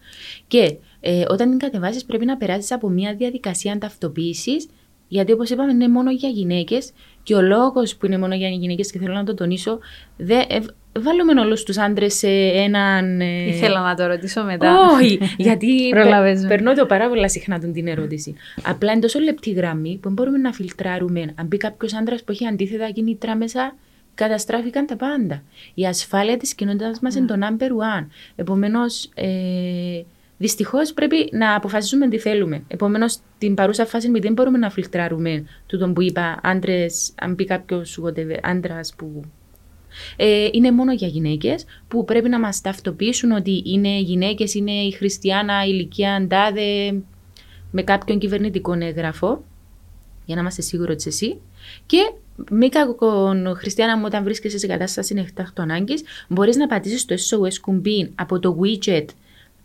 Και 0.46 0.76
ε, 1.00 1.24
όταν 1.28 1.48
την 1.48 1.58
κατεβάσεις 1.58 2.04
πρέπει 2.04 2.24
να 2.24 2.36
περάσεις 2.36 2.72
από 2.72 2.88
μια 2.88 3.14
διαδικασία 3.14 3.78
ταυτοποίησης, 3.78 4.68
γιατί 5.08 5.32
όπως 5.32 5.50
είπαμε 5.50 5.72
είναι 5.72 5.88
μόνο 5.88 6.10
για 6.10 6.28
γυναίκες 6.28 6.92
και 7.22 7.34
ο 7.34 7.40
λόγος 7.42 7.96
που 7.96 8.06
είναι 8.06 8.18
μόνο 8.18 8.34
για 8.34 8.48
γυναίκες 8.48 8.90
και 8.90 8.98
θέλω 8.98 9.14
να 9.14 9.24
το 9.24 9.34
τονίσω, 9.34 9.78
δε, 10.16 10.34
ε, 10.34 10.60
βάλουμε 11.00 11.40
όλους 11.40 11.62
τους 11.62 11.78
άντρες 11.78 12.14
σε 12.14 12.28
έναν. 12.54 13.20
Ε, 13.20 13.46
Ήθελα 13.46 13.80
να 13.80 13.94
το 13.94 14.06
ρωτήσω 14.06 14.44
μετά. 14.44 14.90
Όχι, 14.92 15.18
γιατί 15.36 15.92
περνώ 16.48 16.74
το 16.74 16.86
πάρα 16.86 17.08
πολλά 17.08 17.28
συχνά 17.28 17.58
την 17.58 17.86
ερώτηση. 17.86 18.34
Απλά 18.62 18.92
είναι 18.92 19.00
τόσο 19.00 19.18
λεπτή 19.18 19.50
γραμμή 19.50 19.98
που 20.02 20.10
μπορούμε 20.10 20.38
να 20.38 20.52
φιλτράρουμε. 20.52 21.32
Αν 21.34 21.46
μπει 21.46 21.56
κάποιος 21.56 21.94
άντρας 21.94 22.24
που 22.24 22.32
έχει 22.32 22.46
αντίθετα 22.46 22.90
κινήτρα 22.90 23.36
μέσα, 23.36 23.74
καταστράφηκαν 24.14 24.86
τα 24.86 24.96
πάντα. 24.96 25.42
Η 25.74 25.86
ασφάλεια 25.86 26.36
της 26.36 26.54
κοινότητας 26.54 27.00
μας 27.00 27.14
είναι 27.14 27.26
το 27.26 27.34
number 27.40 27.68
one. 27.68 28.06
Επομένως, 28.36 29.10
ε, 29.14 29.26
δυστυχώς 30.44 30.92
πρέπει 30.92 31.28
να 31.32 31.54
αποφασίσουμε 31.54 32.08
τι 32.08 32.18
θέλουμε. 32.18 32.64
Επομένως, 32.68 33.18
την 33.38 33.54
παρούσα 33.54 33.86
φάση 33.86 34.10
δεν 34.20 34.32
μπορούμε 34.32 34.58
να 34.58 34.70
φιλτράρουμε 34.70 35.44
τούτο 35.66 35.88
που 35.88 36.02
είπα 36.02 36.40
άντρες, 36.42 37.12
αν 37.20 37.34
μπει 37.34 37.44
κάποιος 37.44 38.00
άντρας 38.42 38.94
που 38.96 39.22
ε, 40.16 40.48
είναι 40.52 40.72
μόνο 40.72 40.92
για 40.92 41.08
γυναίκες 41.08 41.64
που 41.88 42.04
πρέπει 42.04 42.28
να 42.28 42.40
μας 42.40 42.60
ταυτοποιήσουν 42.60 43.30
ότι 43.30 43.62
είναι 43.66 43.98
γυναίκες, 43.98 44.54
είναι 44.54 44.72
η 44.72 44.92
χριστιανά 44.92 45.64
ηλικία 45.64 46.14
αντάδε 46.14 47.02
με 47.70 47.82
κάποιον 47.82 48.18
κυβερνητικό 48.18 48.72
έγγραφο, 48.72 49.44
για 50.24 50.34
να 50.34 50.40
είμαστε 50.40 50.62
σίγουροι 50.62 50.92
ότι 50.92 51.04
εσύ. 51.06 51.40
Και 51.86 52.12
μη 52.50 52.68
κακόν 52.68 53.54
χριστιανά 53.56 53.96
μου, 53.96 54.02
όταν 54.06 54.24
βρίσκεσαι 54.24 54.58
σε 54.58 54.66
κατάσταση 54.66 55.14
εκτάκτου 55.18 55.62
ανάγκης, 55.62 56.02
μπορείς 56.28 56.56
να 56.56 56.66
πατήσεις 56.66 57.04
το 57.04 57.14
SOS 57.14 57.54
κουμπί 57.60 58.10
από 58.14 58.38
το 58.38 58.58
widget 58.62 59.06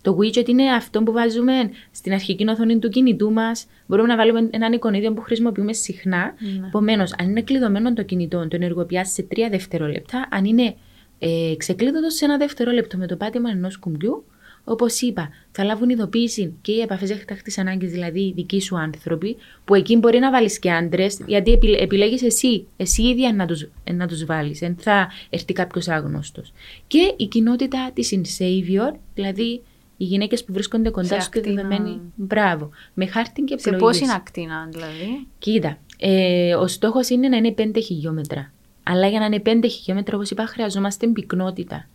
το 0.01 0.17
widget 0.19 0.47
είναι 0.47 0.69
αυτό 0.69 1.03
που 1.03 1.11
βάζουμε 1.11 1.53
στην 1.91 2.13
αρχική 2.13 2.49
οθόνη 2.49 2.79
του 2.79 2.89
κινητού 2.89 3.31
μας. 3.31 3.65
Μπορούμε 3.87 4.07
να 4.07 4.15
βάλουμε 4.15 4.47
έναν 4.51 4.73
εικονίδιο 4.73 5.13
που 5.13 5.21
χρησιμοποιούμε 5.21 5.73
συχνά. 5.73 6.33
Mm. 6.33 6.67
Επομένως, 6.67 7.13
αν 7.17 7.29
είναι 7.29 7.41
κλειδωμένο 7.41 7.93
το 7.93 8.03
κινητό, 8.03 8.47
το 8.47 8.55
ενεργοποιάς 8.55 9.11
σε 9.11 9.21
τρία 9.21 9.49
δευτερόλεπτα. 9.49 10.27
Αν 10.31 10.45
είναι 10.45 10.75
ε, 11.19 11.53
ξεκλείδωτος 11.57 12.13
σε 12.13 12.25
ένα 12.25 12.37
δευτερόλεπτο 12.37 12.97
με 12.97 13.07
το 13.07 13.15
πάτημα 13.15 13.49
ενός 13.49 13.79
κουμπιού, 13.79 14.23
Όπως 14.63 15.01
είπα, 15.01 15.29
θα 15.51 15.63
λάβουν 15.63 15.89
ειδοποίηση 15.89 16.53
και 16.61 16.71
οι 16.71 16.79
επαφές 16.79 17.09
έκτακτη 17.09 17.59
ανάγκης, 17.59 17.91
δηλαδή 17.91 18.19
οι 18.19 18.33
δικοί 18.35 18.61
σου 18.61 18.77
άνθρωποι, 18.77 19.37
που 19.65 19.75
εκεί 19.75 19.97
μπορεί 19.97 20.19
να 20.19 20.31
βάλεις 20.31 20.59
και 20.59 20.71
άντρες, 20.71 21.19
γιατί 21.25 21.59
επιλέγεις 21.79 22.23
εσύ, 22.23 22.65
εσύ 22.77 23.01
ίδια 23.03 23.33
να 23.33 23.45
τους 23.45 23.67
να 23.93 24.07
τους 24.07 24.25
βάλεις. 24.25 24.59
Δεν 24.59 24.75
θα 24.79 25.11
έρθει 25.29 25.53
κάποιος 25.53 25.87
άγνωστος. 25.87 26.53
Και 26.87 27.13
η 27.17 27.25
κοινότητα 27.25 27.91
της 27.93 28.13
In 28.15 28.43
Savior, 28.43 28.93
δηλαδή 29.13 29.61
οι 29.99 30.05
γυναίκες 30.05 30.43
που 30.43 30.53
βρίσκονται 30.53 30.89
κοντά 30.89 31.21
σου 31.21 31.29
και 31.29 31.41
δεδομένοι. 31.41 32.01
Μπράβο. 32.15 32.69
Με 32.93 33.05
χάρτη 33.05 33.41
και 33.41 33.53
επιλογή. 33.53 33.95
Σε 33.95 34.05
πόση 34.05 34.13
ακτίνα, 34.15 34.67
δηλαδή; 34.71 35.27
Κοίτα. 35.39 35.77
Ε, 35.97 36.55
ο 36.55 36.67
στόχος 36.67 37.09
είναι 37.09 37.27
να 37.27 37.37
είναι 37.37 37.53
5 37.57 37.81
χιλιόμετρα. 37.83 38.51
Αλλά 38.83 39.07
για 39.07 39.19
να 39.19 39.25
είναι 39.25 39.41
5 39.45 39.67
χιλιόμετρα, 39.69 40.15
όπως 40.15 40.29
είπα, 40.29 40.45
χρειαζόμαστε 40.45 41.07
πυκνότητα 41.07 41.87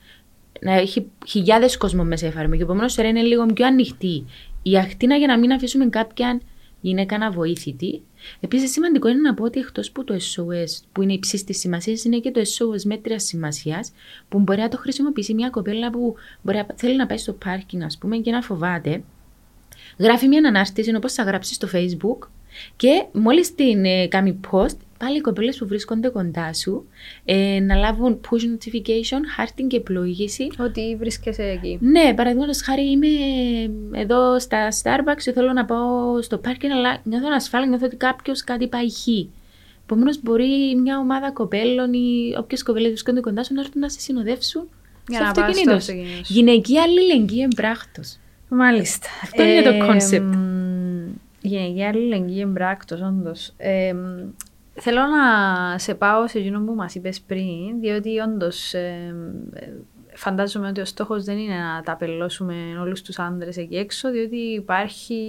να 0.61 0.73
έχει 0.73 1.07
χιλιάδες 1.27 1.77
κόσμος 1.77 2.07
μέσα 2.07 2.27
η 2.27 2.29
εφαρμογή. 2.29 2.63
Επομένως, 2.63 2.95
τώρα 2.95 3.09
είναι 3.09 3.23
λίγο 3.23 3.47
πιο 3.47 3.67
ανοιχτή 3.67 4.25
η 4.63 4.79
ακτίνα 4.79 5.17
για 5.17 5.27
να 5.27 5.39
μην 5.39 5.53
αφήσουμε 5.53 5.87
κάποια 5.87 6.41
γυναίκα 6.81 7.19
να 7.19 7.31
βοήθητη. 7.31 8.03
Επίσης, 8.41 8.71
σημαντικό 8.71 9.09
είναι 9.09 9.21
να 9.21 9.35
πω 9.35 9.45
ότι 9.45 9.61
εκτός 9.61 9.91
που 9.91 10.05
το 10.05 10.15
SOS, 10.15 10.85
που 10.93 11.03
είναι 11.03 11.13
υψής 11.13 11.45
της 11.45 11.59
σημασίας, 11.59 12.05
είναι 12.05 12.19
και 12.19 12.31
το 12.31 12.41
SOS 12.41 12.83
μέτρια 12.85 13.19
σημασίας, 13.19 13.93
που 14.29 14.39
μπορεί 14.39 14.61
να 14.61 14.69
το 14.69 14.77
χρησιμοποιήσει 14.77 15.35
μια 15.35 15.51
κοπέλα 15.51 15.91
που 15.91 16.15
μπορεί 16.43 16.57
να 16.57 16.67
θέλει 16.75 16.97
να 16.97 17.07
πάει 17.07 17.19
στο 17.19 17.33
πάρκινγκ, 17.33 17.83
ας 17.83 17.99
πούμε, 17.99 18.17
και 18.17 18.31
να 18.31 18.43
φοβάται. 18.43 19.03
Γράφει 19.99 20.29
μια 20.29 20.49
ανάρτηση 20.49 20.95
όπως 20.95 21.13
θα 21.13 21.23
γράψεις 21.23 21.57
στο 21.57 21.69
Facebook 21.73 22.29
και 22.77 23.05
μόλις 23.13 23.55
την 23.55 23.85
ε, 23.85 24.07
κάνει 24.07 24.41
post, 24.51 24.77
πάλι 24.99 25.17
οι 25.17 25.21
κοπέλες 25.21 25.59
που 25.59 25.67
βρίσκονται 25.67 26.09
κοντά 26.09 26.53
σου 26.53 26.87
ε, 27.25 27.61
να 27.61 27.75
λάβουν 27.75 28.21
push 28.31 28.43
notification, 28.43 29.21
χάρτη 29.37 29.63
και 29.63 29.81
πλοήγηση. 29.81 30.49
Ότι 30.59 30.97
βρίσκεσαι 30.99 31.43
εκεί. 31.43 31.79
Ναι, 31.81 32.15
παραδείγματος 32.15 32.63
χάρη 32.63 32.91
είμαι 32.91 33.09
εδώ 33.93 34.39
στα 34.39 34.69
Starbucks 34.83 35.23
και 35.25 35.33
θέλω 35.33 35.53
να 35.53 35.65
πάω 35.65 36.23
στο 36.23 36.39
πάρκινγκ, 36.39 36.73
αλλά 36.73 37.01
νιώθω 37.05 37.27
ασφάλεια, 37.35 37.69
νιώθω 37.69 37.87
ότι 37.87 37.97
κάποιος 37.97 38.45
κάτι 38.45 38.69
πάει.. 38.69 39.07
Επομένως, 39.83 40.23
μπορεί 40.23 40.77
μια 40.83 40.99
ομάδα 40.99 41.31
κοπέλων 41.31 41.93
ή 41.93 42.35
όποιες 42.39 42.63
κοπέλες 42.63 42.89
βρίσκονται 42.89 43.21
κοντά 43.21 43.45
σου 43.45 43.55
να 43.55 43.61
έρθουν 43.61 43.81
να 43.81 43.89
σε 43.89 44.01
συνοδεύσουν 44.01 44.69
για 45.09 45.19
στο 45.19 45.41
να 45.41 45.47
αυτοκίνητο. 45.47 45.93
Γυναικεία 46.25 46.79
αλληλεγγύη 46.79 47.49
εμπράκτως. 47.53 48.19
Μάλιστα. 48.49 49.09
Αυτό 49.23 49.43
είναι 49.43 49.63
το 49.63 49.87
concept. 49.87 50.35
Γυναικεία 51.43 51.83
αλληλεγγύη 51.85 52.41
εμπράκτως, 52.43 53.01
όντως. 53.01 53.53
Ε, 53.57 53.95
Θέλω 54.81 55.01
να 55.01 55.79
σε 55.79 55.95
πάω 55.95 56.29
σε 56.29 56.39
εκείνο 56.39 56.61
που 56.61 56.75
μας 56.75 56.95
είπες 56.95 57.21
πριν, 57.21 57.81
διότι 57.81 58.19
όντως 58.19 58.75
ε, 58.75 59.15
φαντάζομαι 60.15 60.69
ότι 60.69 60.81
ο 60.81 60.85
στόχος 60.85 61.25
δεν 61.25 61.39
είναι 61.39 61.55
να 61.55 61.83
τα 61.83 61.93
απελώσουμε 61.93 62.55
όλους 62.81 63.03
τους 63.03 63.19
άντρες 63.19 63.57
εκεί 63.57 63.77
έξω, 63.77 64.11
διότι 64.11 64.37
υπάρχει 64.37 65.21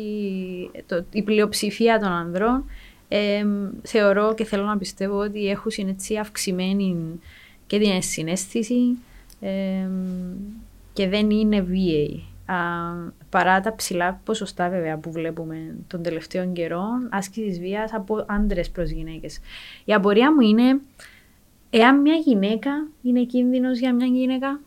το, 0.86 1.06
η 1.12 1.24
πλειοψηφία 1.24 2.00
των 2.00 2.12
ανδρών. 2.12 2.70
Ε, 3.08 3.46
θεωρώ 3.82 4.34
και 4.34 4.46
θέλω 4.46 4.64
να 4.64 4.78
πιστεύω 4.78 5.18
ότι 5.18 5.50
έχουν 5.50 5.88
έτσι 5.88 6.18
αυξημένη 6.18 7.20
και 7.68 7.80
την 7.80 8.02
συνέστηση 8.02 8.98
ε, 9.40 9.90
και 10.94 11.08
δεν 11.08 11.30
είναι 11.30 11.62
βίαιοι 11.62 12.24
παρά 13.30 13.62
τα 13.62 13.76
ψηλά 13.76 14.22
ποσοστά 14.24 14.70
βέβαια 14.70 14.98
που 14.98 15.12
βλέπουμε 15.12 15.76
των 15.88 16.04
τελευταίων 16.04 16.54
καιρών 16.54 17.10
άσκησης 17.12 17.60
βίας 17.60 17.94
από 17.94 18.26
άντρες 18.28 18.70
προς 18.70 18.90
γυναίκες. 18.90 19.40
Η 19.86 19.94
απορία 19.94 20.34
μου 20.34 20.40
είναι, 20.40 20.80
εάν 21.70 22.02
μια 22.02 22.16
γυναίκα 22.16 22.88
είναι 23.02 23.24
κίνδυνος 23.24 23.80
για 23.80 23.94
μια 23.94 24.06
γυναίκα; 24.06 24.60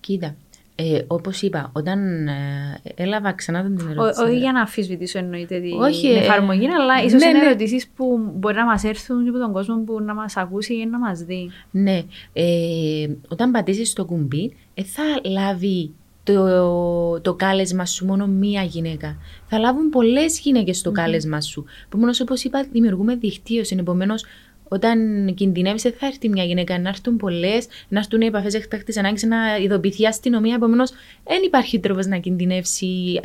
Κοίτα, 0.00 0.36
ε, 0.82 1.04
Όπως 1.06 1.42
είπα, 1.42 1.70
όταν 1.72 2.28
ε, 2.28 2.80
έλαβα 2.94 3.32
ξανά 3.32 3.62
την 3.62 3.88
ερώτηση. 3.90 4.22
Όχι 4.22 4.38
για 4.38 4.52
να 4.52 4.60
αφισβητήσω 4.60 5.18
εννοείται 5.18 5.60
την 5.60 5.72
Όχι, 5.72 6.06
ε, 6.06 6.18
εφαρμογή, 6.18 6.66
αλλά 6.66 7.02
ίσως 7.04 7.22
ναι, 7.22 7.28
είναι 7.28 7.38
ναι. 7.38 7.46
ερωτήσεις 7.46 7.88
που 7.96 8.32
μπορεί 8.34 8.54
να 8.54 8.64
μας 8.64 8.84
έρθουν 8.84 9.28
από 9.28 9.38
τον 9.38 9.52
κόσμο 9.52 9.76
που 9.76 10.00
να 10.00 10.14
μας 10.14 10.36
ακούσει 10.36 10.74
ή 10.74 10.86
να 10.86 10.98
μας 10.98 11.20
δει. 11.20 11.50
Ναι. 11.70 12.02
Ε, 12.32 13.08
όταν 13.28 13.50
πατήσεις 13.50 13.92
το 13.92 14.04
κουμπί, 14.04 14.56
ε, 14.74 14.82
θα 14.82 15.02
λάβει 15.30 15.94
το, 16.22 17.20
το 17.20 17.34
κάλεσμα 17.34 17.86
σου 17.86 18.06
μόνο 18.06 18.26
μία 18.26 18.62
γυναίκα. 18.62 19.16
Θα 19.46 19.58
λάβουν 19.58 19.88
πολλές 19.88 20.38
γυναίκες 20.38 20.82
το 20.82 20.90
mm-hmm. 20.90 20.94
κάλεσμα 20.94 21.40
σου. 21.40 21.64
Επομένως, 21.86 22.20
όπως 22.20 22.44
είπα, 22.44 22.66
δημιουργούμε 22.72 23.14
δικτύωση. 23.14 23.76
Επομένως, 23.78 24.24
όταν 24.68 24.98
κινδυνεύεις, 25.34 25.82
θα 25.82 26.06
έρθει 26.06 26.28
μια 26.28 26.44
γυναίκα, 26.44 26.78
να 26.78 26.88
έρθουν 26.88 27.16
πολλές, 27.16 27.66
να 27.88 27.98
έρθουν 27.98 28.20
επαφές 28.20 28.54
εκτακτή 28.54 28.98
ανάγκης, 28.98 29.22
να 29.22 29.56
ειδοποιηθεί 29.56 30.02
η 30.02 30.06
αστυνομία. 30.06 30.54
Επομένως, 30.54 30.90
δεν 31.24 31.42
υπάρχει 31.44 31.78
τρόπος 31.78 32.06
να 32.06 32.18
κινδυνεύσει. 32.18 33.20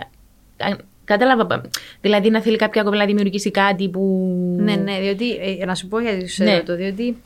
Κατάλαβα. 1.03 1.61
Δηλαδή, 2.01 2.29
να 2.29 2.41
θέλει 2.41 2.55
κάποια 2.55 2.83
κοπέλα 2.83 3.01
να 3.01 3.07
δημιουργήσει 3.07 3.51
κάτι 3.51 3.89
που. 3.89 4.01
Ναι, 4.59 4.75
ναι, 4.75 4.99
διότι. 4.99 5.35
Ε, 5.35 5.65
να 5.65 5.75
σου 5.75 5.87
πω 5.87 5.99
γιατί 5.99 6.27
σου 6.27 6.43
ναι. 6.43 6.61
το, 6.65 6.75
διότι 6.75 7.17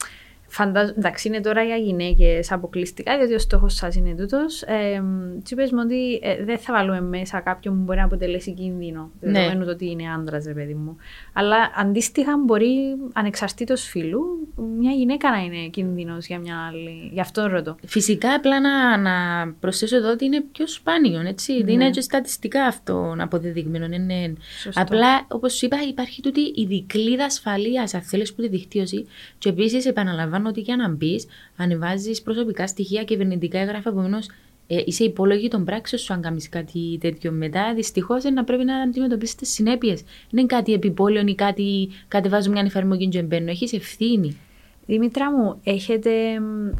Φαντάζομαι, 0.51 0.93
εντάξει, 0.97 1.27
είναι 1.27 1.41
τώρα 1.41 1.63
για 1.63 1.75
γυναίκες 1.75 2.51
αποκλειστικά, 2.51 3.15
γιατί 3.15 3.33
ο 3.33 3.39
στόχος 3.39 3.73
σας 3.73 3.95
είναι 3.95 4.15
τούτος. 4.15 4.61
Ε, 4.61 5.03
Τι 5.43 5.55
πες 5.55 5.71
μου 5.71 5.79
ότι 5.83 6.19
ε, 6.23 6.43
δεν 6.43 6.57
θα 6.57 6.73
βάλουμε 6.73 7.01
μέσα 7.01 7.39
κάποιον 7.39 7.75
που 7.77 7.83
μπορεί 7.83 7.99
να 7.99 8.05
αποτελέσει 8.05 8.53
κίνδυνο, 8.53 9.11
ναι. 9.19 9.31
δεδομένου 9.31 9.65
το 9.65 9.71
ότι 9.71 9.89
είναι 9.89 10.03
άντρας, 10.13 10.45
ρε 10.45 10.53
παιδί 10.53 10.73
μου. 10.73 10.95
Αλλά 11.33 11.55
αντίστοιχα 11.75 12.37
μπορεί, 12.45 12.95
ανεξαρτήτως 13.13 13.83
φίλου, 13.83 14.47
μια 14.79 14.91
γυναίκα 14.91 15.29
να 15.29 15.37
είναι 15.37 15.67
κίνδυνος 15.67 16.25
για 16.27 16.39
μια 16.39 16.55
άλλη. 16.67 17.09
Γι' 17.13 17.19
αυτό 17.19 17.47
ρωτώ. 17.47 17.75
Φυσικά, 17.85 18.33
απλά 18.33 18.59
να, 18.59 18.97
να 18.97 19.47
προσθέσω 19.59 19.95
εδώ 19.95 20.11
ότι 20.11 20.25
είναι 20.25 20.43
πιο 20.51 20.67
σπάνιο. 20.67 21.21
Έτσι. 21.27 21.63
Ναι. 21.63 21.71
Είναι 21.71 21.85
έτσι 21.85 22.01
στατιστικά 22.01 22.63
αυτό 22.63 23.15
αποδεδειγμένο. 23.17 23.87
Ναι, 23.87 23.97
ναι. 23.97 24.33
Απλά, 24.73 25.25
όπως 25.27 25.61
είπα, 25.61 25.77
υπάρχει 25.87 26.21
τούτη 26.21 26.41
η 26.55 26.65
δικλίδα 26.65 27.25
ασφαλείας, 27.25 27.93
αν 27.93 28.01
θέλεις, 28.01 28.33
που 28.33 28.41
τη 28.41 28.47
δικτύωση. 28.47 29.07
Και 29.37 29.49
επίσης, 29.49 29.85
επαναλαμβάνω 29.85 30.38
ότι 30.47 30.61
για 30.61 30.75
να 30.75 30.89
μπεις, 30.89 31.25
ανεβάζεις 31.57 32.21
προσωπικά 32.21 32.67
στοιχεία 32.67 32.99
και 32.99 33.05
κυβερνητικά 33.05 33.59
έγγραφα. 33.59 33.89
Επομένως, 33.89 34.29
ε, 34.67 34.81
είσαι 34.85 35.03
υπόλογη 35.03 35.47
των 35.47 35.65
πράξεων 35.65 36.01
σου 36.01 36.13
αν 36.13 36.21
κάνεις 36.21 36.49
κάτι 36.49 36.97
τέτοιο 37.01 37.31
μετά. 37.31 37.73
Δυστυχώς 37.75 38.23
να 38.23 38.43
πρέπει 38.43 38.63
να 38.63 38.77
αντιμετωπίσεις 38.77 39.35
τις 39.35 39.49
συνέπειες. 39.49 40.01
Δεν 40.01 40.39
είναι 40.39 40.45
κάτι 40.45 40.73
επιπόλαιο 40.73 41.23
ή 41.25 41.35
κάτι 41.35 41.89
κατεβάζω 42.07 42.51
μια 42.51 42.61
εφαρμογή 42.65 43.07
και 43.07 43.21
μπαίνω. 43.21 43.49
Έχεις 43.49 43.73
ευθύνη. 43.73 44.37
Δημήτρα 44.85 45.31
μου, 45.31 45.59
έχετε 45.63 46.11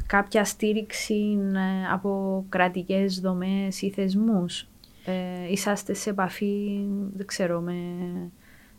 κάποια 0.06 0.44
στήριξη 0.44 1.40
ε, 1.54 1.94
από 1.94 2.46
κρατικές 2.50 3.20
δομές 3.20 3.82
ή 3.82 3.90
θεσμούς; 3.90 4.68
Ε, 5.06 5.52
είσαστε 5.52 5.94
σε 5.94 6.10
επαφή, 6.10 6.86
δεν 7.16 7.26
ξέρω, 7.26 7.60
με, 7.60 7.74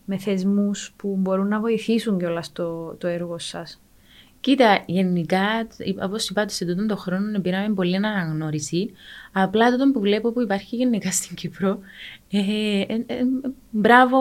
με 0.04 0.18
θεσμούς 0.18 0.92
που 0.96 1.16
μπορούν 1.18 1.48
να 1.48 1.60
βοηθήσουν 1.60 2.18
κιόλας 2.18 2.52
το, 2.52 2.94
το 2.94 3.06
έργο 3.06 3.38
σας; 3.38 3.80
Κοίτα, 4.40 4.82
γενικά, 4.86 5.66
όπως 6.02 6.28
είπα, 6.28 6.48
σε 6.48 6.64
τούτον 6.64 6.86
τον 6.86 6.96
χρόνο 6.96 7.40
πήραμε 7.40 7.74
πολύ 7.74 7.96
αναγνώριση. 7.96 8.90
Απλά 9.32 9.70
τότε 9.70 9.90
που 9.90 10.00
βλέπω 10.00 10.32
που 10.32 10.40
υπάρχει 10.40 10.76
γενικά 10.76 11.10
στην 11.10 11.36
Κύπρο, 11.36 11.78
ε, 12.30 12.38
ε, 12.80 13.04
ε, 13.06 13.24
μπράβο, 13.70 14.18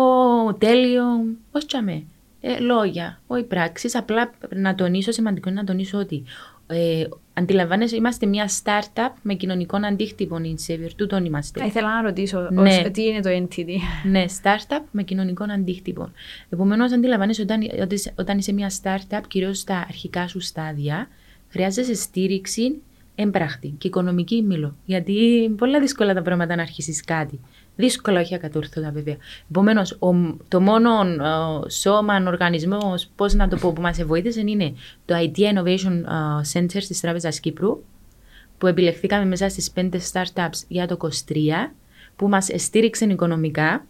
τέλειο, 0.53 1.03
πώς 1.51 1.65
τσαμέ. 1.65 2.03
Ε, 2.41 2.59
λόγια, 2.59 3.21
όχι 3.27 3.43
πράξεις. 3.43 3.95
Απλά 3.95 4.31
να 4.55 4.75
τονίσω, 4.75 5.11
σημαντικό 5.11 5.49
είναι 5.49 5.59
να 5.59 5.65
τονίσω 5.65 5.97
ότι 5.97 6.23
ε, 6.71 7.03
αντιλαμβάνεσαι, 7.33 7.95
είμαστε 7.95 8.25
μια 8.25 8.49
startup 8.63 9.13
με 9.21 9.33
κοινωνικό 9.33 9.77
αντίκτυπο 9.77 10.37
in 10.41 10.71
Savior. 10.71 10.89
Τούτον 10.95 11.25
είμαστε. 11.25 11.65
Ήθελα 11.65 11.95
να 11.95 12.01
ρωτήσω, 12.01 12.47
ναι. 12.51 12.89
τι 12.89 13.03
είναι 13.03 13.19
το 13.19 13.29
entity; 13.29 13.75
Ναι, 14.03 14.25
startup 14.41 14.83
με 14.91 15.03
κοινωνικό 15.03 15.45
αντίκτυπο. 15.49 16.11
Επομένως, 16.49 16.91
αντιλαμβάνεσαι 16.91 17.41
όταν, 17.41 17.61
όταν 18.15 18.37
είσαι 18.37 18.51
μια 18.51 18.71
startup, 18.81 19.21
κυρίως 19.27 19.57
στα 19.57 19.85
αρχικά 19.87 20.27
σου 20.27 20.39
στάδια, 20.39 21.07
χρειάζεσαι 21.49 21.93
στήριξη 21.93 22.81
έμπραχτη 23.15 23.73
και 23.77 23.87
οικονομική 23.87 24.41
μήλο. 24.41 24.75
Γιατί 24.85 25.13
είναι 25.13 25.55
πολλά 25.55 25.79
δύσκολα 25.79 26.13
τα 26.13 26.21
πράγματα 26.21 26.55
να 26.55 26.61
αρχίσεις 26.61 27.03
κάτι. 27.03 27.39
Δύσκολα, 27.79 28.19
όχι 28.19 28.35
ακατόρθωτα 28.35 28.91
βέβαια. 28.91 29.17
Επομένως, 29.49 29.97
το 30.47 30.61
μόνο 30.61 30.89
σώμα, 31.69 32.23
οργανισμός, 32.27 33.09
πώς 33.15 33.33
να 33.33 33.47
το 33.47 33.57
πω, 33.57 33.73
που 33.73 33.81
μας 33.81 34.03
βοήθησε 34.03 34.43
είναι 34.45 34.73
το 35.05 35.15
IT 35.17 35.37
Innovation 35.37 36.03
Center 36.53 36.83
της 36.87 36.99
Τράπεζας 36.99 37.39
Κύπρου, 37.39 37.83
που 38.57 38.67
επιλεχθήκαμε 38.67 39.25
μέσα 39.25 39.49
στις 39.49 39.71
πέντε 39.71 39.99
startups 40.11 40.63
για 40.67 40.87
το 40.87 40.97
2023, 41.27 41.73
που 42.15 42.27
μας 42.27 42.47
στήριξε 42.55 43.05
οικονομικά 43.05 43.85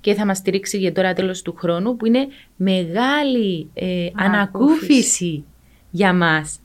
και 0.00 0.14
θα 0.14 0.26
μας 0.26 0.38
στηρίξει 0.38 0.78
για 0.78 0.92
τώρα 0.92 1.12
τέλος 1.12 1.42
του 1.42 1.54
χρόνου, 1.54 1.96
που 1.96 2.06
είναι 2.06 2.26
μεγάλη 2.56 3.70
ε, 3.74 4.08
ανακούφιση 4.14 5.44
για 5.90 6.12
μας. 6.12 6.58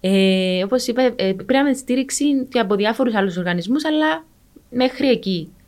Ε, 0.00 0.62
Όπως 0.64 0.86
είπα, 0.86 1.12
ε, 1.16 1.32
πήραμε 1.46 1.72
στήριξη 1.72 2.44
και 2.44 2.58
από 2.58 2.74
διάφορους 2.74 3.14
άλλους 3.14 3.36
οργανισμούς, 3.36 3.84
αλλά 3.84 4.24
μέχρι 4.70 5.08
εκεί 5.08 5.48
ε, 5.48 5.63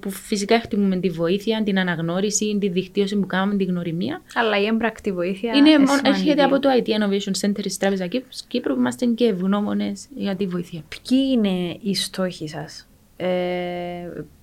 που 0.00 0.10
φυσικά 0.10 0.54
εκτιμούμε 0.54 0.96
τη 0.96 1.08
βοήθεια, 1.08 1.62
την 1.62 1.78
αναγνώριση, 1.78 2.58
τη 2.60 2.68
δικτύωση 2.68 3.16
που 3.16 3.26
κάνουμε, 3.26 3.56
την 3.56 3.68
γνωριμία. 3.68 4.22
Αλλά 4.34 4.60
η 4.60 4.64
έμπρακτη 4.64 5.12
βοήθεια. 5.12 5.52
Είναι, 5.54 5.70
έρχεται 6.02 6.42
από 6.42 6.58
το 6.58 6.68
IT 6.78 6.88
Innovation 6.88 7.46
Center 7.46 7.62
της 7.62 7.76
Τράπεζας 7.76 8.08
Κύπρου 8.48 8.74
που 8.74 8.80
είμαστε 8.80 9.06
και 9.06 9.24
ευγνώμονες 9.24 10.06
για 10.16 10.36
τη 10.36 10.46
βοήθεια. 10.46 10.82
Ποιοι 10.88 11.18
είναι 11.32 11.76
οι 11.82 11.94
στόχοι 11.94 12.48
σας, 12.48 12.88
ε, 13.16 13.26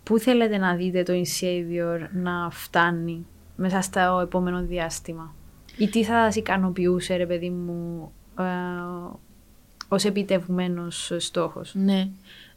Πού 0.04 0.20
θέλετε 0.20 0.58
να 0.58 0.76
δείτε 0.76 1.04
το 1.04 1.14
InSavior 1.14 2.08
να 2.14 2.50
φτάνει 2.52 3.26
μέσα 3.56 3.82
στο 3.82 4.20
επόμενο 4.24 4.62
διάστημα, 4.62 5.36
ή 5.78 5.88
τι 5.88 6.04
θα 6.04 6.24
σας 6.26 6.36
ικανοποιούσε, 6.36 7.16
ρε 7.16 7.26
παιδί 7.26 7.50
μου, 7.50 8.12
ε, 8.40 8.44
ως 9.88 10.04
επιτευγμένος 10.06 11.12
στόχος; 11.18 11.76
Ναι. 11.76 12.10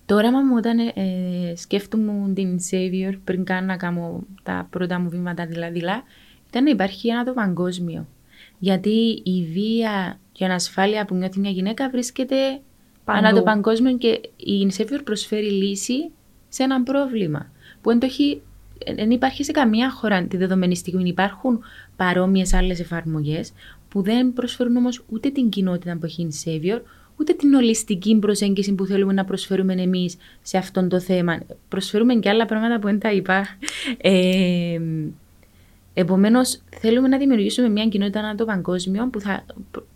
Το 0.07 0.14
όραμα 0.14 0.40
μου 0.40 0.55
όταν 0.57 0.79
ε, 0.79 0.92
σκέφτομαι 1.57 2.33
την 2.35 2.59
Savior 2.71 3.14
πριν 3.25 3.45
κάνω 3.45 3.66
να 3.66 3.77
κάνω 3.77 4.25
τα 4.42 4.66
πρώτα 4.71 5.01
μου 5.01 5.09
βήματα 5.09 5.47
δηλαδή, 5.47 5.83
ήταν 6.49 6.64
να 6.64 6.71
υπάρχει 6.71 7.09
ένα 7.09 7.25
το 7.25 7.33
παγκόσμιο. 7.33 8.07
Γιατί 8.59 9.23
η 9.25 9.45
βία 9.53 10.19
και 10.33 10.45
η 10.45 10.47
ανασφάλεια 10.47 11.05
που 11.05 11.14
νιώθει 11.14 11.40
μια 11.40 11.51
γυναίκα 11.51 11.90
βρίσκεται 11.90 12.61
Παντού. 13.05 13.19
ανά 13.19 13.33
το 13.33 13.42
παγκόσμιο 13.42 13.97
και 13.97 14.21
η 14.37 14.73
Savior 14.77 15.01
προσφέρει 15.05 15.51
λύση 15.51 16.11
σε 16.49 16.62
ένα 16.62 16.83
πρόβλημα 16.83 17.51
που 17.81 17.99
δεν 18.95 19.11
υπάρχει 19.11 19.45
σε 19.45 19.53
καμία 19.53 19.90
χώρα 19.90 20.27
τη 20.27 20.37
δεδομένη 20.37 20.77
στιγμή. 20.77 21.09
Υπάρχουν 21.09 21.61
παρόμοιες 21.97 22.55
άλλες 22.55 22.81
εφαρμογές 22.81 23.53
που 23.88 24.03
δεν 24.03 24.33
προσφέρουν 24.33 24.77
όμως 24.77 25.05
ούτε 25.09 25.31
την 25.31 25.49
κοινότητα 25.49 25.97
που 25.97 26.05
έχει 26.05 26.23
η 26.23 26.33
Savior, 26.45 26.81
ούτε 27.20 27.33
την 27.33 27.55
ολιστική 27.55 28.18
προσέγγιση 28.18 28.74
που 28.74 28.87
θέλουμε 28.87 29.12
να 29.12 29.24
προσφέρουμε 29.24 29.72
εμείς 29.72 30.16
σε 30.42 30.59
αυτό 30.59 30.87
το 30.87 31.00
θέμα. 31.00 31.40
Προσφέρουμε 31.68 32.14
και 32.14 32.29
άλλα 32.29 32.46
πράγματα 32.46 32.79
που 32.79 32.87
δεν 32.87 32.98
τα 32.98 33.12
είπα. 33.12 33.46
Ε, 33.96 34.81
Επομένως, 35.98 36.61
θέλουμε 36.81 37.09
να 37.09 37.18
δημιουργήσουμε 37.18 37.68
μια 37.68 37.87
κοινότητα 37.87 38.18
ανά 38.18 38.35
το 38.35 38.44
παγκόσμιο 38.44 39.09
που 39.09 39.20
θα 39.20 39.44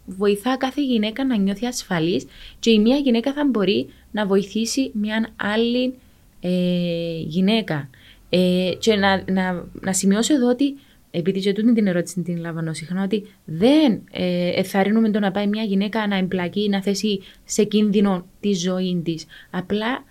βοηθά 0.07 0.57
κάθε 0.57 0.83
γυναίκα 0.83 1.25
να 1.25 1.37
νιώθει 1.37 1.67
ασφαλής 1.67 2.27
και 2.59 2.71
η 2.71 2.79
μία 2.79 2.97
γυναίκα 2.97 3.33
θα 3.33 3.45
μπορεί 3.45 3.89
να 4.11 4.27
βοηθήσει 4.27 4.91
μια 4.95 5.29
άλλη 5.37 5.95
ε, 6.41 7.19
γυναίκα. 7.27 7.91
Ε, 8.31 8.71
και 8.79 8.97
να, 8.97 9.25
να, 9.33 9.65
να 9.81 9.93
σημειώσω 9.93 10.35
εδώ 10.35 10.49
ότι 10.49 10.77
επειδή 11.11 11.41
και 11.41 11.53
τούτη 11.53 11.73
την 11.73 11.87
ερώτηση 11.87 12.21
την 12.21 12.37
λαμβάνω 12.37 12.73
συχνά, 12.73 13.03
ότι 13.03 13.27
δεν 13.45 14.03
ε, 14.11 14.49
εθαρρύνουμε 14.49 15.11
το 15.11 15.19
να 15.19 15.31
πάει 15.31 15.47
μια 15.47 15.63
γυναίκα 15.63 16.07
να 16.07 16.17
εμπλακεί, 16.17 16.69
να 16.69 16.83
θέσει 16.83 17.21
σε 17.45 17.65
κίνδυνο 17.65 18.27
τη 18.41 18.53
ζωή 18.53 19.01
της. 19.05 19.27
Απλά 19.51 20.05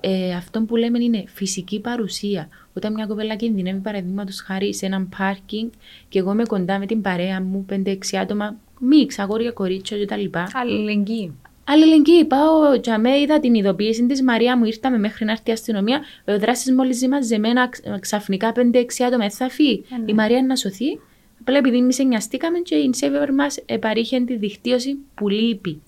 ε, 0.00 0.34
αυτό 0.34 0.60
που 0.60 0.76
λέμε 0.76 0.98
είναι 1.04 1.24
φυσική 1.26 1.80
παρουσία. 1.80 2.48
Όταν 2.74 2.92
μια 2.92 3.06
κοπέλα 3.06 3.36
κινδυνεύει, 3.36 3.78
παραδείγματος 3.78 4.40
χάρη 4.40 4.74
σε 4.74 4.86
έναν 4.86 5.08
πάρκινγκ 5.18 5.70
και 6.08 6.18
εγώ 6.18 6.32
είμαι 6.32 6.44
κοντά 6.44 6.78
με 6.78 6.86
την 6.86 7.00
παρέα 7.00 7.40
μου, 7.42 7.66
5-6 7.70 7.96
άτομα, 8.20 8.56
μίξ, 8.80 9.18
αγόρια, 9.18 9.50
κορίτσια 9.50 10.04
κτλ. 10.04 10.38
Αλληλεγγύη. 10.52 11.32
Αλληλεγγύη. 11.64 12.24
Πάω, 12.24 12.80
τζαμέ, 12.80 13.18
είδα 13.18 13.40
την 13.40 13.54
ειδοποίηση 13.54 14.06
της 14.06 14.22
Μαρία 14.22 14.56
μου, 14.56 14.64
ήρθαμε 14.64 14.98
μέχρι 14.98 15.24
να 15.24 15.32
έρθει 15.32 15.50
η 15.50 15.52
αστυνομία. 15.52 16.00
Ο 16.24 16.38
δράσης 16.38 16.72
μόλις 16.72 17.08
μαζεμένα 17.08 17.68
ξαφνικά 18.00 18.52
5-6 18.56 18.84
άτομα, 19.06 19.30
θα 19.30 19.48
φύγει. 19.48 19.84
Ε, 19.90 19.96
ναι. 19.96 20.04
Η 20.06 20.14
Μαρία 20.14 20.42
να 20.42 20.56
σωθεί. 20.56 21.00
Απλά 21.40 21.58
επειδή 21.58 21.76
εμείς 21.76 21.98
νοιαστήκαμε 21.98 22.58
και 22.58 22.74
η 22.74 22.90
Σέβερ 22.92 23.32
μας 23.32 23.56
επαρήχε 23.66 24.20
τη 24.20 24.36
δικτύωση 24.36 24.96
που 25.14 25.28
λείπει. 25.28 25.82